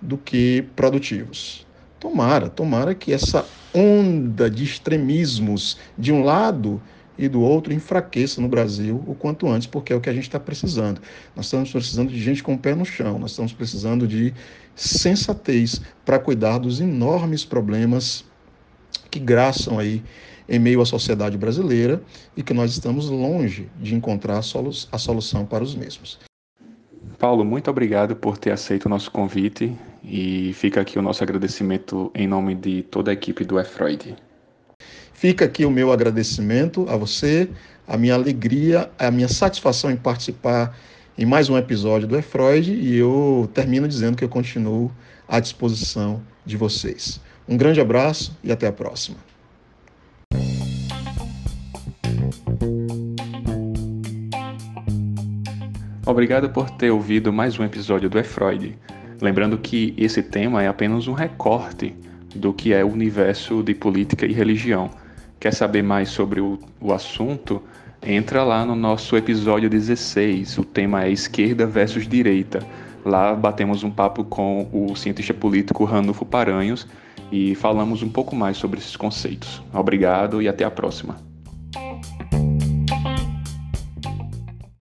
do 0.00 0.16
que 0.16 0.64
produtivos. 0.74 1.66
Tomara, 1.98 2.48
tomara 2.48 2.94
que 2.94 3.12
essa 3.12 3.44
onda 3.74 4.48
de 4.48 4.64
extremismos 4.64 5.76
de 5.98 6.12
um 6.12 6.24
lado 6.24 6.80
e 7.18 7.28
do 7.28 7.42
outro 7.42 7.74
enfraqueça 7.74 8.40
no 8.40 8.48
Brasil 8.48 9.04
o 9.06 9.14
quanto 9.14 9.46
antes, 9.46 9.66
porque 9.66 9.92
é 9.92 9.96
o 9.96 10.00
que 10.00 10.08
a 10.08 10.12
gente 10.14 10.22
está 10.22 10.40
precisando. 10.40 11.02
Nós 11.36 11.44
estamos 11.44 11.70
precisando 11.70 12.10
de 12.10 12.18
gente 12.18 12.42
com 12.42 12.54
o 12.54 12.58
pé 12.58 12.74
no 12.74 12.86
chão, 12.86 13.18
nós 13.18 13.32
estamos 13.32 13.52
precisando 13.52 14.08
de 14.08 14.32
sensatez 14.80 15.80
para 16.04 16.18
cuidar 16.18 16.58
dos 16.58 16.80
enormes 16.80 17.44
problemas 17.44 18.24
que 19.10 19.18
graçam 19.18 19.78
aí 19.78 20.02
em 20.48 20.58
meio 20.58 20.80
à 20.80 20.86
sociedade 20.86 21.36
brasileira 21.36 22.02
e 22.36 22.42
que 22.42 22.54
nós 22.54 22.72
estamos 22.72 23.08
longe 23.08 23.68
de 23.78 23.94
encontrar 23.94 24.38
a, 24.38 24.42
solu 24.42 24.70
a 24.90 24.98
solução 24.98 25.44
para 25.44 25.62
os 25.62 25.74
mesmos. 25.74 26.18
Paulo, 27.18 27.44
muito 27.44 27.70
obrigado 27.70 28.16
por 28.16 28.38
ter 28.38 28.50
aceito 28.50 28.86
o 28.86 28.88
nosso 28.88 29.10
convite 29.10 29.76
e 30.02 30.52
fica 30.54 30.80
aqui 30.80 30.98
o 30.98 31.02
nosso 31.02 31.22
agradecimento 31.22 32.10
em 32.14 32.26
nome 32.26 32.54
de 32.54 32.82
toda 32.82 33.10
a 33.10 33.14
equipe 33.14 33.44
do 33.44 33.60
E-Freud. 33.60 34.16
Fica 35.12 35.44
aqui 35.44 35.66
o 35.66 35.70
meu 35.70 35.92
agradecimento 35.92 36.86
a 36.88 36.96
você, 36.96 37.50
a 37.86 37.98
minha 37.98 38.14
alegria, 38.14 38.90
a 38.98 39.10
minha 39.10 39.28
satisfação 39.28 39.90
em 39.90 39.96
participar 39.96 40.74
em 41.20 41.26
mais 41.26 41.50
um 41.50 41.58
episódio 41.58 42.08
do 42.08 42.18
E-Freud 42.18 42.72
e 42.72 42.96
eu 42.96 43.46
termino 43.52 43.86
dizendo 43.86 44.16
que 44.16 44.24
eu 44.24 44.28
continuo 44.28 44.90
à 45.28 45.38
disposição 45.38 46.22
de 46.46 46.56
vocês. 46.56 47.20
Um 47.46 47.58
grande 47.58 47.78
abraço 47.78 48.34
e 48.42 48.50
até 48.50 48.66
a 48.66 48.72
próxima. 48.72 49.18
Obrigado 56.06 56.48
por 56.48 56.70
ter 56.70 56.90
ouvido 56.90 57.30
mais 57.30 57.58
um 57.58 57.64
episódio 57.64 58.08
do 58.08 58.18
E 58.18 58.24
Freud. 58.24 58.78
Lembrando 59.20 59.58
que 59.58 59.92
esse 59.98 60.22
tema 60.22 60.62
é 60.62 60.68
apenas 60.68 61.06
um 61.06 61.12
recorte 61.12 61.94
do 62.34 62.50
que 62.54 62.72
é 62.72 62.82
o 62.82 62.90
universo 62.90 63.62
de 63.62 63.74
política 63.74 64.24
e 64.24 64.32
religião. 64.32 64.90
Quer 65.38 65.52
saber 65.52 65.82
mais 65.82 66.08
sobre 66.08 66.40
o, 66.40 66.58
o 66.80 66.94
assunto? 66.94 67.62
Entra 68.02 68.42
lá 68.42 68.64
no 68.64 68.74
nosso 68.74 69.14
episódio 69.14 69.68
16. 69.68 70.56
O 70.58 70.64
tema 70.64 71.04
é 71.04 71.10
esquerda 71.10 71.66
versus 71.66 72.08
direita. 72.08 72.66
Lá 73.04 73.34
batemos 73.34 73.82
um 73.84 73.90
papo 73.90 74.24
com 74.24 74.68
o 74.72 74.96
cientista 74.96 75.34
político 75.34 75.84
Ranulfo 75.84 76.24
Paranhos 76.24 76.86
e 77.30 77.54
falamos 77.54 78.02
um 78.02 78.08
pouco 78.08 78.34
mais 78.34 78.56
sobre 78.56 78.78
esses 78.78 78.96
conceitos. 78.96 79.62
Obrigado 79.72 80.40
e 80.40 80.48
até 80.48 80.64
a 80.64 80.70
próxima. 80.70 81.29